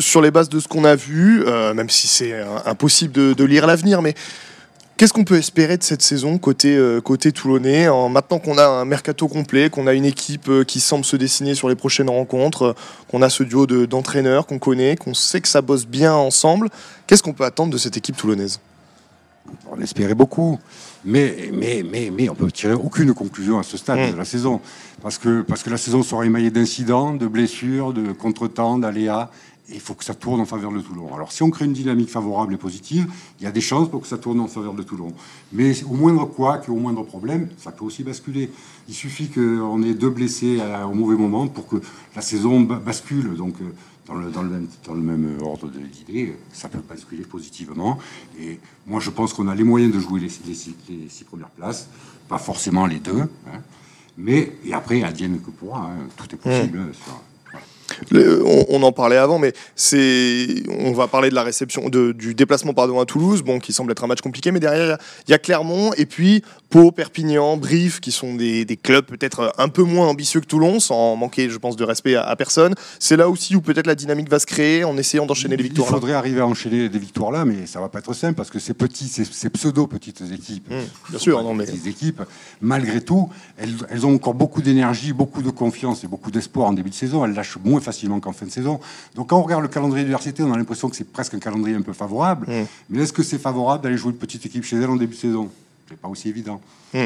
Sur 0.00 0.22
les 0.22 0.32
bases 0.32 0.48
de 0.48 0.58
ce 0.58 0.66
qu'on 0.66 0.84
a 0.84 0.96
vu, 0.96 1.44
euh, 1.46 1.72
même 1.72 1.88
si 1.88 2.08
c'est 2.08 2.34
impossible 2.66 3.12
de, 3.12 3.32
de 3.32 3.44
lire 3.44 3.68
l'avenir, 3.68 4.02
mais 4.02 4.16
qu'est-ce 4.96 5.12
qu'on 5.12 5.24
peut 5.24 5.36
espérer 5.36 5.76
de 5.76 5.82
cette 5.82 6.02
saison 6.02 6.38
côté, 6.38 6.76
euh, 6.76 7.00
côté 7.00 7.32
toulonnais 7.32 7.88
en, 7.88 8.08
Maintenant 8.08 8.38
qu'on 8.38 8.58
a 8.58 8.66
un 8.66 8.84
mercato 8.84 9.28
complet, 9.28 9.70
qu'on 9.70 9.86
a 9.86 9.94
une 9.94 10.04
équipe 10.04 10.48
euh, 10.48 10.64
qui 10.64 10.80
semble 10.80 11.04
se 11.04 11.16
dessiner 11.16 11.54
sur 11.54 11.68
les 11.68 11.74
prochaines 11.74 12.10
rencontres, 12.10 12.62
euh, 12.62 12.72
qu'on 13.10 13.22
a 13.22 13.28
ce 13.30 13.42
duo 13.42 13.66
de- 13.66 13.86
d'entraîneurs 13.86 14.46
qu'on 14.46 14.58
connaît, 14.58 14.96
qu'on 14.96 15.14
sait 15.14 15.40
que 15.40 15.48
ça 15.48 15.62
bosse 15.62 15.86
bien 15.86 16.14
ensemble, 16.14 16.68
qu'est-ce 17.06 17.22
qu'on 17.22 17.32
peut 17.32 17.44
attendre 17.44 17.72
de 17.72 17.78
cette 17.78 17.96
équipe 17.96 18.16
toulonnaise? 18.16 18.60
On 19.70 19.78
espérait 19.80 20.14
beaucoup. 20.14 20.58
Mais, 21.04 21.50
mais, 21.52 21.84
mais, 21.88 22.10
mais 22.10 22.30
on 22.30 22.34
peut 22.34 22.50
tirer 22.50 22.72
aucune 22.72 23.12
conclusion 23.12 23.58
à 23.58 23.62
ce 23.62 23.76
stade 23.76 23.98
Mm. 23.98 24.12
de 24.12 24.16
la 24.16 24.24
saison. 24.24 24.60
Parce 25.02 25.18
que, 25.18 25.42
parce 25.42 25.62
que 25.62 25.68
la 25.68 25.76
saison 25.76 26.02
sera 26.02 26.24
émaillée 26.24 26.50
d'incidents, 26.50 27.12
de 27.12 27.26
blessures, 27.26 27.92
de 27.92 28.12
contretemps, 28.12 28.78
d'aléas. 28.78 29.28
Il 29.70 29.80
faut 29.80 29.94
que 29.94 30.04
ça 30.04 30.14
tourne 30.14 30.40
en 30.40 30.44
faveur 30.44 30.72
de 30.72 30.80
Toulon. 30.80 31.14
Alors, 31.14 31.32
si 31.32 31.42
on 31.42 31.48
crée 31.50 31.64
une 31.64 31.72
dynamique 31.72 32.10
favorable 32.10 32.52
et 32.52 32.58
positive, 32.58 33.06
il 33.40 33.44
y 33.44 33.46
a 33.46 33.50
des 33.50 33.62
chances 33.62 33.88
pour 33.90 34.02
que 34.02 34.06
ça 34.06 34.18
tourne 34.18 34.38
en 34.40 34.46
faveur 34.46 34.74
de 34.74 34.82
Toulon. 34.82 35.12
Mais 35.52 35.82
au 35.84 35.94
moindre 35.94 36.26
quoi, 36.26 36.60
au 36.68 36.74
moindre 36.76 37.02
problème, 37.02 37.48
ça 37.56 37.72
peut 37.72 37.84
aussi 37.84 38.02
basculer. 38.04 38.50
Il 38.88 38.94
suffit 38.94 39.28
qu'on 39.28 39.82
ait 39.82 39.94
deux 39.94 40.10
blessés 40.10 40.60
à- 40.60 40.86
au 40.86 40.92
mauvais 40.92 41.16
moment 41.16 41.46
pour 41.48 41.66
que 41.66 41.76
la 42.14 42.20
saison 42.20 42.60
ba- 42.60 42.78
bascule. 42.78 43.34
Donc, 43.36 43.54
euh, 43.62 43.64
dans 44.06 44.14
le, 44.16 44.30
dans 44.30 44.42
le 44.42 44.50
même, 44.50 44.66
dans 44.86 44.92
le 44.92 45.00
même 45.00 45.38
ordre 45.40 45.66
de- 45.70 45.78
d'idée, 45.78 46.36
ça 46.52 46.68
peut 46.68 46.82
basculer 46.86 47.22
positivement. 47.24 47.98
Et 48.38 48.60
moi, 48.86 49.00
je 49.00 49.08
pense 49.08 49.32
qu'on 49.32 49.48
a 49.48 49.54
les 49.54 49.64
moyens 49.64 49.94
de 49.94 49.98
jouer 49.98 50.20
les, 50.20 50.30
les 50.46 50.54
six, 50.54 50.74
les 50.90 51.08
six 51.08 51.24
premières 51.24 51.48
places, 51.48 51.88
pas 52.28 52.36
forcément 52.38 52.84
les 52.84 52.98
deux. 53.00 53.20
hein. 53.22 53.60
Mais, 54.18 54.52
et 54.66 54.74
après, 54.74 55.02
advienne 55.02 55.40
que 55.40 55.50
pourra, 55.50 55.86
hein, 55.90 56.06
tout 56.18 56.26
est 56.34 56.38
possible. 56.38 56.92
sur- 56.92 57.20
Le- 58.10 58.42
on, 58.44 58.66
on 58.68 58.82
en 58.82 58.92
parlait 58.92 59.16
avant, 59.16 59.38
mais 59.38 59.52
c'est, 59.74 60.46
on 60.78 60.92
va 60.92 61.06
parler 61.08 61.30
de 61.30 61.34
la 61.34 61.42
réception, 61.42 61.88
de- 61.88 62.12
du 62.12 62.34
déplacement 62.34 62.74
pardon 62.74 63.00
à 63.00 63.04
Toulouse, 63.06 63.42
bon, 63.42 63.58
qui 63.58 63.72
semble 63.72 63.92
être 63.92 64.04
un 64.04 64.06
match 64.06 64.20
compliqué, 64.20 64.50
mais 64.52 64.60
derrière 64.60 64.98
il 65.26 65.30
y 65.30 65.34
a- 65.34 65.36
il 65.36 65.38
Clermont 65.44 65.92
et 65.96 66.06
puis 66.06 66.42
Pau, 66.70 66.90
Perpignan, 66.90 67.56
Brive, 67.56 68.00
qui 68.00 68.10
sont 68.12 68.34
des, 68.34 68.64
des 68.64 68.76
clubs 68.76 69.04
peut-être 69.04 69.52
un 69.58 69.68
peu 69.68 69.82
moins 69.82 70.08
ambitieux 70.08 70.40
que 70.40 70.46
Toulon, 70.46 70.80
sans 70.80 71.16
manquer, 71.16 71.48
je 71.50 71.58
pense, 71.58 71.76
de 71.76 71.84
respect 71.84 72.14
à, 72.16 72.22
à 72.24 72.34
personne. 72.36 72.74
C'est 72.98 73.16
là 73.16 73.28
aussi 73.28 73.54
où 73.56 73.60
peut-être 73.60 73.86
la 73.86 73.94
dynamique 73.94 74.28
va 74.30 74.38
se 74.38 74.46
créer 74.46 74.84
en 74.84 74.96
essayant 74.96 75.26
d'enchaîner 75.26 75.56
les 75.56 75.62
Il 75.64 75.68
victoires. 75.68 75.88
là. 75.90 75.94
faudrait 75.94 76.12
arriver 76.14 76.40
à 76.40 76.46
enchaîner 76.46 76.88
des 76.88 76.98
victoires 76.98 77.30
là, 77.30 77.44
mais 77.44 77.66
ça 77.66 77.80
va 77.80 77.88
pas 77.88 77.98
être 78.00 78.12
simple 78.14 78.34
parce 78.34 78.50
que 78.50 78.58
ces 78.58 78.74
petits, 78.74 79.08
ces, 79.08 79.24
ces 79.24 79.50
pseudo-petites 79.50 80.22
équipes, 80.32 80.70
Mmh, 80.70 81.10
bien 81.10 81.18
sûr, 81.18 81.42
non, 81.42 81.54
mais- 81.54 81.66
petites 81.66 81.86
équipes, 81.86 82.22
malgré 82.60 83.00
tout, 83.00 83.28
elles, 83.58 83.74
elles 83.90 84.06
ont 84.06 84.14
encore 84.14 84.34
beaucoup 84.34 84.62
d'énergie, 84.62 85.12
beaucoup 85.12 85.42
de 85.42 85.50
confiance 85.50 86.04
et 86.04 86.06
beaucoup 86.06 86.30
d'espoir 86.30 86.68
en 86.68 86.72
début 86.72 86.90
de 86.90 86.94
saison. 86.94 87.24
Elles 87.24 87.34
lâchent 87.34 87.58
moins 87.64 87.80
facilement 87.80 87.93
qu'en 88.20 88.32
fin 88.32 88.46
de 88.46 88.50
saison. 88.50 88.80
Donc 89.14 89.28
quand 89.28 89.38
on 89.38 89.42
regarde 89.42 89.62
le 89.62 89.68
calendrier 89.68 90.04
du 90.04 90.12
RCT, 90.12 90.42
on 90.42 90.52
a 90.52 90.56
l'impression 90.56 90.88
que 90.88 90.96
c'est 90.96 91.10
presque 91.10 91.34
un 91.34 91.38
calendrier 91.38 91.76
un 91.76 91.82
peu 91.82 91.92
favorable. 91.92 92.46
Mmh. 92.48 92.66
Mais 92.90 93.02
est-ce 93.02 93.12
que 93.12 93.22
c'est 93.22 93.38
favorable 93.38 93.82
d'aller 93.84 93.96
jouer 93.96 94.12
une 94.12 94.18
petite 94.18 94.44
équipe 94.46 94.64
chez 94.64 94.76
elle 94.76 94.90
en 94.90 94.96
début 94.96 95.14
de 95.14 95.20
saison? 95.20 95.48
C'est 95.88 95.98
pas 95.98 96.08
aussi 96.08 96.28
évident. 96.28 96.60
Mmh. 96.92 96.98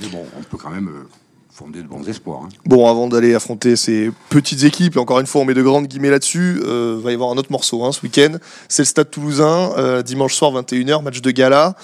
Mais 0.00 0.06
bon, 0.08 0.24
on 0.38 0.42
peut 0.42 0.56
quand 0.56 0.70
même 0.70 0.88
euh, 0.88 1.08
fonder 1.52 1.82
de 1.82 1.86
bons 1.86 2.06
espoirs. 2.08 2.42
hein. 2.44 2.48
Bon, 2.64 2.88
avant 2.88 3.08
d'aller 3.08 3.34
affronter 3.34 3.76
ces 3.76 4.10
petites 4.30 4.64
équipes, 4.64 4.96
et 4.96 4.98
encore 4.98 5.20
une 5.20 5.26
fois, 5.26 5.42
on 5.42 5.44
met 5.44 5.54
de 5.54 5.62
grandes 5.62 5.86
guillemets 5.86 6.10
là-dessus, 6.10 6.60
euh, 6.64 6.98
va 7.02 7.10
y 7.10 7.14
avoir 7.14 7.30
un 7.30 7.36
autre 7.36 7.52
morceau 7.52 7.84
hein, 7.84 7.92
ce 7.92 8.00
week-end. 8.02 8.36
C'est 8.68 8.82
le 8.82 8.86
Stade 8.86 9.10
Toulousain, 9.10 9.72
euh, 9.76 10.02
dimanche 10.02 10.34
soir 10.34 10.52
21h, 10.52 11.02
match 11.02 11.20
de 11.20 11.30
gala. 11.30 11.76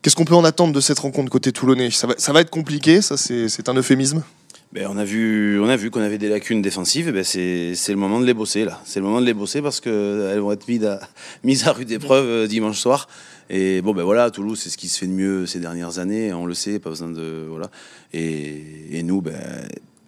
Qu'est-ce 0.00 0.16
qu'on 0.16 0.24
peut 0.24 0.34
en 0.34 0.44
attendre 0.44 0.72
de 0.72 0.80
cette 0.80 0.98
rencontre 0.98 1.30
côté 1.30 1.52
toulonnais? 1.52 1.90
Ça 1.90 2.06
va, 2.06 2.14
ça 2.16 2.32
va 2.32 2.40
être 2.40 2.50
compliqué, 2.50 3.02
ça 3.02 3.16
c'est 3.16 3.68
un 3.68 3.74
euphémisme? 3.74 4.22
Ben, 4.72 4.88
on 4.90 4.98
a 4.98 5.04
vu, 5.04 5.60
on 5.60 5.68
a 5.68 5.76
vu 5.76 5.90
qu'on 5.90 6.00
avait 6.00 6.18
des 6.18 6.28
lacunes 6.28 6.60
défensives. 6.60 7.08
Et 7.08 7.12
ben, 7.12 7.24
c'est, 7.24 7.74
c'est 7.74 7.92
le 7.92 7.98
moment 7.98 8.20
de 8.20 8.26
les 8.26 8.34
bosser 8.34 8.64
là. 8.64 8.80
C'est 8.84 9.00
le 9.00 9.06
moment 9.06 9.20
de 9.20 9.26
les 9.26 9.34
bosser 9.34 9.62
parce 9.62 9.80
que 9.80 10.30
elles 10.32 10.40
vont 10.40 10.52
être 10.52 10.68
mises 10.68 10.84
à, 10.84 11.00
mises 11.44 11.66
à 11.66 11.72
rude 11.72 11.90
épreuve 11.90 12.26
euh, 12.26 12.46
dimanche 12.46 12.78
soir. 12.78 13.08
Et 13.48 13.80
bon 13.80 13.94
ben 13.94 14.02
voilà, 14.02 14.30
Toulouse, 14.32 14.58
c'est 14.60 14.70
ce 14.70 14.76
qui 14.76 14.88
se 14.88 14.98
fait 14.98 15.06
de 15.06 15.12
mieux 15.12 15.46
ces 15.46 15.60
dernières 15.60 16.00
années. 16.00 16.32
On 16.32 16.46
le 16.46 16.54
sait, 16.54 16.80
pas 16.80 16.90
besoin 16.90 17.10
de 17.10 17.46
voilà. 17.48 17.70
Et, 18.12 18.60
et 18.90 19.02
nous, 19.04 19.22
ben 19.22 19.34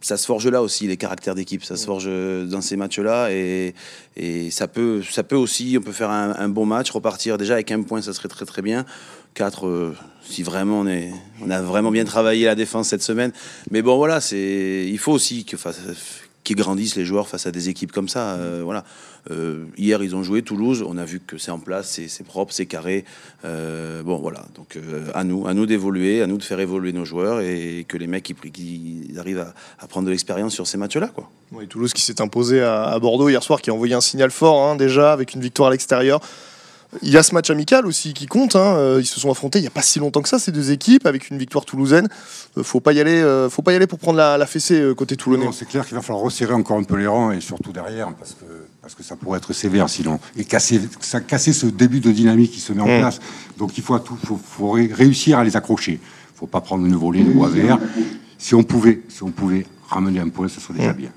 ça 0.00 0.16
se 0.16 0.26
forge 0.26 0.46
là 0.46 0.62
aussi 0.62 0.86
les 0.86 0.96
caractères 0.96 1.34
d'équipe. 1.34 1.64
Ça 1.64 1.76
se 1.76 1.84
forge 1.84 2.06
euh, 2.06 2.44
dans 2.44 2.60
ces 2.60 2.76
matchs-là 2.76 3.30
et, 3.30 3.74
et 4.16 4.50
ça 4.50 4.68
peut, 4.68 5.02
ça 5.02 5.22
peut 5.22 5.36
aussi, 5.36 5.76
on 5.78 5.82
peut 5.82 5.92
faire 5.92 6.10
un, 6.10 6.34
un 6.36 6.48
bon 6.48 6.66
match, 6.66 6.90
repartir 6.90 7.38
déjà 7.38 7.54
avec 7.54 7.70
un 7.72 7.82
point, 7.82 8.00
ça 8.02 8.12
serait 8.12 8.28
très 8.28 8.44
très 8.44 8.62
bien. 8.62 8.84
Quatre, 9.34 9.66
euh, 9.66 9.96
si 10.22 10.42
vraiment 10.42 10.84
on 11.40 11.50
a 11.50 11.62
vraiment 11.62 11.90
bien 11.90 12.04
travaillé 12.04 12.46
la 12.46 12.54
défense 12.54 12.88
cette 12.88 13.02
semaine. 13.02 13.32
Mais 13.70 13.82
bon 13.82 13.96
voilà, 13.96 14.20
il 14.32 14.98
faut 14.98 15.12
aussi 15.12 15.44
qu'ils 15.44 16.56
grandissent 16.56 16.96
les 16.96 17.04
joueurs 17.04 17.28
face 17.28 17.46
à 17.46 17.50
des 17.50 17.68
équipes 17.68 17.92
comme 17.92 18.08
ça. 18.08 18.34
euh. 18.34 18.80
Euh, 19.30 19.66
hier 19.76 20.02
ils 20.02 20.16
ont 20.16 20.22
joué 20.22 20.40
Toulouse, 20.42 20.82
on 20.86 20.96
a 20.96 21.04
vu 21.04 21.20
que 21.20 21.36
c'est 21.36 21.50
en 21.50 21.58
place, 21.58 22.00
c'est, 22.08 22.24
propre, 22.24 22.52
c'est 22.52 22.66
carré. 22.66 23.04
Bon 23.44 24.18
voilà, 24.18 24.44
donc 24.54 24.78
à 25.14 25.24
nous, 25.24 25.46
à 25.46 25.54
nous 25.54 25.66
d'évoluer, 25.66 26.22
à 26.22 26.26
nous 26.26 26.38
de 26.38 26.42
faire 26.42 26.60
évoluer 26.60 26.92
nos 26.92 27.04
joueurs 27.04 27.40
et 27.40 27.84
que 27.86 27.96
les 27.96 28.06
mecs 28.06 28.30
ils, 28.30 29.18
arrivent 29.18 29.46
à, 29.78 29.86
prendre 29.86 30.06
de 30.06 30.10
l'expérience 30.10 30.54
sur 30.54 30.66
ces 30.66 30.78
matchs-là 30.78 31.08
quoi. 31.08 31.30
Toulouse 31.68 31.92
qui 31.92 32.02
s'est 32.02 32.20
imposé 32.20 32.60
à, 32.60 32.84
à 32.84 32.98
Bordeaux 32.98 33.28
hier 33.28 33.42
soir, 33.42 33.60
qui 33.60 33.70
a 33.70 33.74
envoyé 33.74 33.94
un 33.94 34.00
signal 34.00 34.30
fort 34.30 34.62
hein, 34.62 34.76
déjà 34.76 35.12
avec 35.12 35.34
une 35.34 35.40
victoire 35.40 35.68
à 35.68 35.72
l'extérieur. 35.72 36.20
Il 37.02 37.10
y 37.10 37.18
a 37.18 37.22
ce 37.22 37.34
match 37.34 37.50
amical 37.50 37.86
aussi 37.86 38.14
qui 38.14 38.24
compte. 38.26 38.56
hein, 38.56 38.76
euh, 38.78 38.98
Ils 39.00 39.06
se 39.06 39.20
sont 39.20 39.30
affrontés 39.30 39.58
il 39.58 39.62
n'y 39.62 39.68
a 39.68 39.70
pas 39.70 39.82
si 39.82 39.98
longtemps 39.98 40.22
que 40.22 40.28
ça, 40.28 40.38
ces 40.38 40.52
deux 40.52 40.70
équipes, 40.70 41.06
avec 41.06 41.28
une 41.30 41.36
victoire 41.38 41.64
toulousaine. 41.66 42.08
Euh, 42.56 42.62
faut 42.62 42.80
pas 42.80 42.92
y 42.94 43.00
aller, 43.00 43.20
euh, 43.20 43.50
faut 43.50 43.60
pas 43.62 43.72
y 43.72 43.76
aller 43.76 43.86
pour 43.86 43.98
prendre 43.98 44.16
la, 44.16 44.38
la 44.38 44.46
fessée 44.46 44.80
euh, 44.80 44.94
côté 44.94 45.14
toulonnais. 45.16 45.44
Non, 45.44 45.52
c'est 45.52 45.68
clair 45.68 45.86
qu'il 45.86 45.94
va 45.96 46.02
falloir 46.02 46.24
resserrer 46.24 46.54
encore 46.54 46.78
un 46.78 46.82
peu 46.84 46.96
les 46.96 47.06
rangs 47.06 47.30
et 47.30 47.40
surtout 47.42 47.72
derrière 47.72 48.10
parce 48.14 48.32
que, 48.32 48.44
parce 48.80 48.94
que 48.94 49.02
ça 49.02 49.16
pourrait 49.16 49.36
être 49.38 49.52
sévère 49.52 49.88
sinon. 49.90 50.18
Et 50.36 50.44
casser, 50.44 50.80
ça, 51.00 51.20
casser 51.20 51.52
ce 51.52 51.66
début 51.66 52.00
de 52.00 52.10
dynamique 52.10 52.52
qui 52.52 52.60
se 52.60 52.72
met 52.72 52.80
en 52.80 52.86
Mm. 52.88 53.00
place. 53.00 53.20
Donc 53.58 53.76
il 53.76 53.84
faut, 53.84 53.94
à 53.94 54.00
tout, 54.00 54.16
faut, 54.24 54.38
faut 54.42 54.70
ré- 54.70 54.90
réussir 54.92 55.38
à 55.38 55.44
les 55.44 55.56
accrocher. 55.56 55.92
Il 55.92 56.34
ne 56.34 56.38
faut 56.38 56.46
pas 56.46 56.62
prendre 56.62 56.86
une 56.86 56.96
volée 56.96 57.22
de 57.22 57.30
bois 57.32 57.48
vert. 57.50 57.78
Si 58.38 58.54
on 58.54 58.62
pouvait, 58.62 59.02
si 59.08 59.22
on 59.24 59.30
pouvait 59.30 59.66
ramener 59.88 60.20
un 60.20 60.28
point, 60.28 60.48
ce 60.48 60.58
serait 60.60 60.74
déjà 60.74 60.92
Mm. 60.94 60.96
bien. 60.96 61.10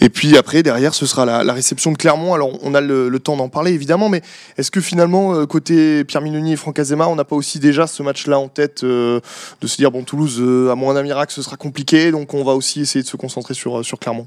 Et 0.00 0.08
puis 0.08 0.36
après, 0.36 0.62
derrière, 0.62 0.94
ce 0.94 1.06
sera 1.06 1.24
la, 1.24 1.44
la 1.44 1.52
réception 1.52 1.92
de 1.92 1.96
Clermont. 1.96 2.34
Alors, 2.34 2.58
on 2.62 2.74
a 2.74 2.80
le, 2.80 3.08
le 3.08 3.18
temps 3.20 3.36
d'en 3.36 3.48
parler, 3.48 3.72
évidemment, 3.72 4.08
mais 4.08 4.22
est-ce 4.58 4.70
que 4.70 4.80
finalement, 4.80 5.34
euh, 5.34 5.46
côté 5.46 6.04
Pierre 6.04 6.22
Mignoni 6.22 6.52
et 6.52 6.56
Franck 6.56 6.78
Azema, 6.78 7.06
on 7.08 7.16
n'a 7.16 7.24
pas 7.24 7.36
aussi 7.36 7.58
déjà 7.58 7.86
ce 7.86 8.02
match-là 8.02 8.38
en 8.38 8.48
tête 8.48 8.84
euh, 8.84 9.20
de 9.60 9.66
se 9.66 9.76
dire, 9.76 9.90
bon, 9.90 10.02
Toulouse, 10.02 10.38
euh, 10.40 10.70
à 10.70 10.74
moins 10.74 10.94
d'un 10.94 11.02
miracle, 11.02 11.32
ce 11.32 11.42
sera 11.42 11.56
compliqué, 11.56 12.10
donc 12.10 12.34
on 12.34 12.44
va 12.44 12.52
aussi 12.54 12.80
essayer 12.80 13.02
de 13.02 13.08
se 13.08 13.16
concentrer 13.16 13.54
sur, 13.54 13.78
euh, 13.78 13.82
sur 13.82 13.98
Clermont 13.98 14.26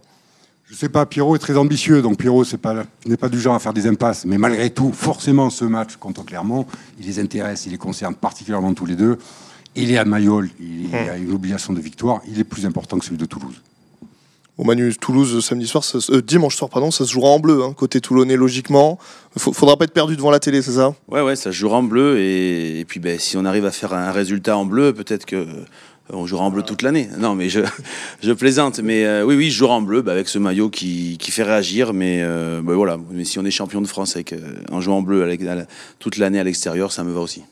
Je 0.69 0.75
sais 0.75 0.89
pas, 0.89 1.06
Pierrot 1.06 1.36
est 1.36 1.39
très 1.39 1.58
ambitieux, 1.58 2.01
donc 2.01 2.17
Pierrot 2.17 2.43
pas, 2.62 2.84
n'est 3.06 3.17
pas 3.17 3.30
du 3.30 3.39
genre 3.39 3.56
à 3.56 3.60
faire 3.60 3.73
des 3.73 3.88
impasses. 3.88 4.25
Mais 4.25 4.38
malgré 4.38 4.69
tout, 4.69 4.91
forcément, 4.93 5.49
ce 5.49 5.65
match 5.65 5.97
contre 5.97 6.25
Clermont, 6.25 6.65
il 6.99 7.06
les 7.06 7.19
intéresse, 7.19 7.65
il 7.65 7.71
les 7.71 7.77
concerne 7.77 8.15
particulièrement 8.15 8.73
tous 8.73 8.86
les 8.86 8.95
deux. 8.95 9.17
Il 9.75 9.91
est 9.91 9.97
à 9.97 10.06
Mayol, 10.06 10.49
il 10.60 10.95
a 10.95 11.17
une 11.17 11.32
obligation 11.32 11.71
de 11.71 11.80
victoire, 11.80 12.21
il 12.27 12.39
est 12.39 12.43
plus 12.43 12.65
important 12.65 12.97
que 12.97 13.06
celui 13.06 13.17
de 13.17 13.25
Toulouse. 13.25 13.62
Au 14.58 14.63
Manu, 14.63 14.96
Toulouse, 14.96 15.46
samedi 15.46 15.67
soir, 15.67 15.84
ça, 15.84 16.00
euh, 16.10 16.22
dimanche 16.22 16.56
soir, 16.56 16.70
pardon, 16.70 16.89
ça 16.89 17.06
se 17.06 17.12
jouera 17.12 17.30
en 17.30 17.39
bleu, 17.39 17.63
hein, 17.63 17.74
côté 17.74 18.02
toulonnais, 18.02 18.36
logiquement. 18.36 18.98
F 19.38 19.50
faudra 19.54 19.78
pas 19.78 19.86
être 19.86 19.93
perdu 19.93 20.15
devant 20.15 20.32
la 20.32 20.39
télé, 20.39 20.62
c'est 20.63 20.72
ça? 20.72 20.96
Ouais, 21.10 21.22
ouais, 21.22 21.36
ça 21.36 21.52
se 21.52 21.58
jouera 21.58 21.78
en 21.78 21.84
bleu. 21.84 22.17
Et, 22.17 22.80
et 22.80 22.86
puis, 22.86 23.00
ben, 23.00 23.20
si 23.20 23.38
on 23.38 23.46
arrive 23.46 23.65
à 23.65 23.72
faire 23.72 23.93
un 23.93 24.12
résultat 24.12 24.58
en 24.58 24.65
bleu, 24.65 24.93
peut-être 24.93 25.26
que 25.26 25.46
on 26.10 26.26
jouera 26.26 26.43
en 26.46 26.52
bleu 26.52 26.63
toute 26.63 26.82
l'année. 26.82 27.10
Non, 27.17 27.36
mais 27.36 27.50
je, 27.50 27.62
je 28.24 28.32
plaisante. 28.32 28.80
Mais 28.80 29.06
euh, 29.06 29.24
oui, 29.26 29.36
oui, 29.36 29.52
je 29.52 29.58
jouerai 29.58 29.74
en 29.74 29.82
bleu 29.82 30.02
bah, 30.02 30.13
avec 30.13 30.28
ce 30.28 30.39
maillot 30.39 30.70
qui, 30.70 31.17
qui 31.20 31.32
fait 31.32 31.43
réagir. 31.43 31.93
Mais 31.93 32.22
euh, 32.22 32.62
bah, 32.63 32.74
voilà, 32.76 32.98
mais 33.12 33.26
si 33.26 33.39
on 33.39 33.46
est 33.46 33.52
champion 33.52 33.82
de 33.82 33.88
France 33.88 34.15
avec, 34.15 34.34
euh, 34.34 34.39
en 34.72 34.82
jouant 34.82 34.98
en 34.98 35.02
bleu 35.02 35.38
toute 36.00 36.17
l'année 36.17 36.39
à 36.39 36.43
l'extérieur, 36.43 36.91
ça 36.91 37.04
me 37.04 37.12
va 37.12 37.20
aussi. 37.20 37.43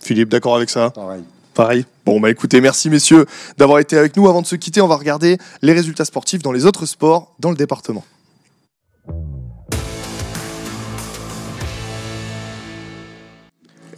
Philippe, 0.00 0.28
d'accord 0.28 0.56
avec 0.56 0.70
ça? 0.70 0.90
Pareil. 0.90 1.22
Pareil. 1.54 1.86
Bon, 2.04 2.20
bah 2.20 2.30
écoutez, 2.30 2.60
merci 2.60 2.90
messieurs 2.90 3.26
d'avoir 3.58 3.78
été 3.78 3.96
avec 3.96 4.16
nous. 4.16 4.28
Avant 4.28 4.42
de 4.42 4.46
se 4.46 4.56
quitter, 4.56 4.80
on 4.80 4.88
va 4.88 4.96
regarder 4.96 5.38
les 5.62 5.72
résultats 5.72 6.04
sportifs 6.04 6.42
dans 6.42 6.52
les 6.52 6.66
autres 6.66 6.84
sports 6.84 7.32
dans 7.38 7.50
le 7.50 7.56
département. 7.56 8.04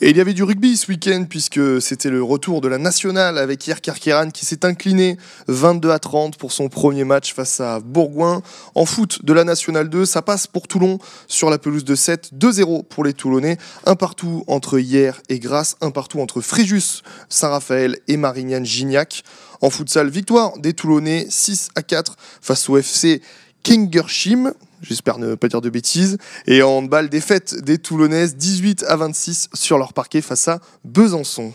Et 0.03 0.11
il 0.11 0.17
y 0.19 0.21
avait 0.21 0.35
du 0.35 0.43
rugby 0.43 0.77
ce 0.77 0.89
week-end 0.89 1.25
puisque 1.29 1.81
c'était 1.81 2.11
le 2.11 2.23
retour 2.23 2.61
de 2.61 2.69
la 2.69 2.77
nationale 2.77 3.39
avec 3.39 3.67
Hier 3.67 3.81
Kerkeran 3.81 4.29
qui 4.31 4.45
s'est 4.45 4.67
incliné 4.67 5.17
22 5.49 5.91
à 5.91 5.99
30 5.99 6.37
pour 6.37 6.53
son 6.53 6.69
premier 6.69 7.05
match 7.05 7.33
face 7.33 7.61
à 7.61 7.81
Bourgoin. 7.81 8.43
En 8.75 8.85
foot 8.85 9.25
de 9.25 9.33
la 9.33 9.45
nationale 9.45 9.89
2, 9.89 10.05
ça 10.05 10.21
passe 10.21 10.47
pour 10.47 10.69
Toulon 10.69 10.99
sur 11.29 11.49
la 11.49 11.57
pelouse 11.57 11.85
de 11.85 11.95
7, 11.95 12.33
2-0 12.35 12.85
pour 12.85 13.05
les 13.05 13.15
Toulonnais, 13.15 13.57
un 13.87 13.95
partout 13.95 14.45
entre 14.49 14.79
Hier 14.79 15.23
et 15.31 15.39
Grasse, 15.39 15.77
un 15.81 15.91
partout 15.91 16.21
entre 16.21 16.43
Fréjus, 16.43 17.03
Saint-Raphaël 17.31 17.99
et 18.07 18.19
Marignane 18.19 18.67
Gignac. 18.67 19.23
En 19.63 19.71
futsal, 19.71 20.11
victoire 20.11 20.59
des 20.59 20.75
Toulonnais 20.75 21.27
6 21.31 21.71
à 21.75 21.83
4 21.83 22.17
face 22.43 22.69
au 22.69 22.77
FC 22.77 23.23
Kingershim. 23.63 24.53
J'espère 24.83 25.19
ne 25.19 25.35
pas 25.35 25.49
dire 25.49 25.61
de 25.61 25.71
bêtises. 25.71 26.19
Et 26.47 26.63
en 26.63 26.71
handball, 26.71 27.09
défaite 27.09 27.63
des 27.63 27.79
Toulonnaises 27.79 28.37
18 28.37 28.85
à 28.89 28.97
26 28.97 29.49
sur 29.55 29.79
leur 29.79 29.93
parquet 29.93 30.21
face 30.21 30.49
à 30.49 30.61
Besançon. 30.85 31.53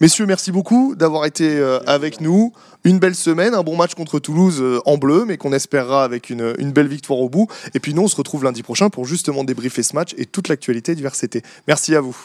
Messieurs, 0.00 0.24
merci 0.24 0.50
beaucoup 0.50 0.94
d'avoir 0.94 1.26
été 1.26 1.58
euh, 1.58 1.78
avec 1.86 2.22
nous. 2.22 2.54
Une 2.84 2.98
belle 2.98 3.14
semaine, 3.14 3.54
un 3.54 3.62
bon 3.62 3.76
match 3.76 3.94
contre 3.94 4.18
Toulouse 4.18 4.58
euh, 4.62 4.80
en 4.86 4.96
bleu, 4.96 5.26
mais 5.26 5.36
qu'on 5.36 5.52
espérera 5.52 6.04
avec 6.04 6.30
une, 6.30 6.54
une 6.58 6.72
belle 6.72 6.88
victoire 6.88 7.18
au 7.18 7.28
bout. 7.28 7.48
Et 7.74 7.80
puis 7.80 7.92
nous, 7.92 8.02
on 8.02 8.08
se 8.08 8.16
retrouve 8.16 8.44
lundi 8.44 8.62
prochain 8.62 8.88
pour 8.88 9.04
justement 9.04 9.44
débriefer 9.44 9.82
ce 9.82 9.94
match 9.94 10.14
et 10.16 10.24
toute 10.24 10.48
l'actualité 10.48 10.94
du 10.94 11.02
VRCT. 11.02 11.42
Merci 11.68 11.94
à 11.94 12.00
vous. 12.00 12.16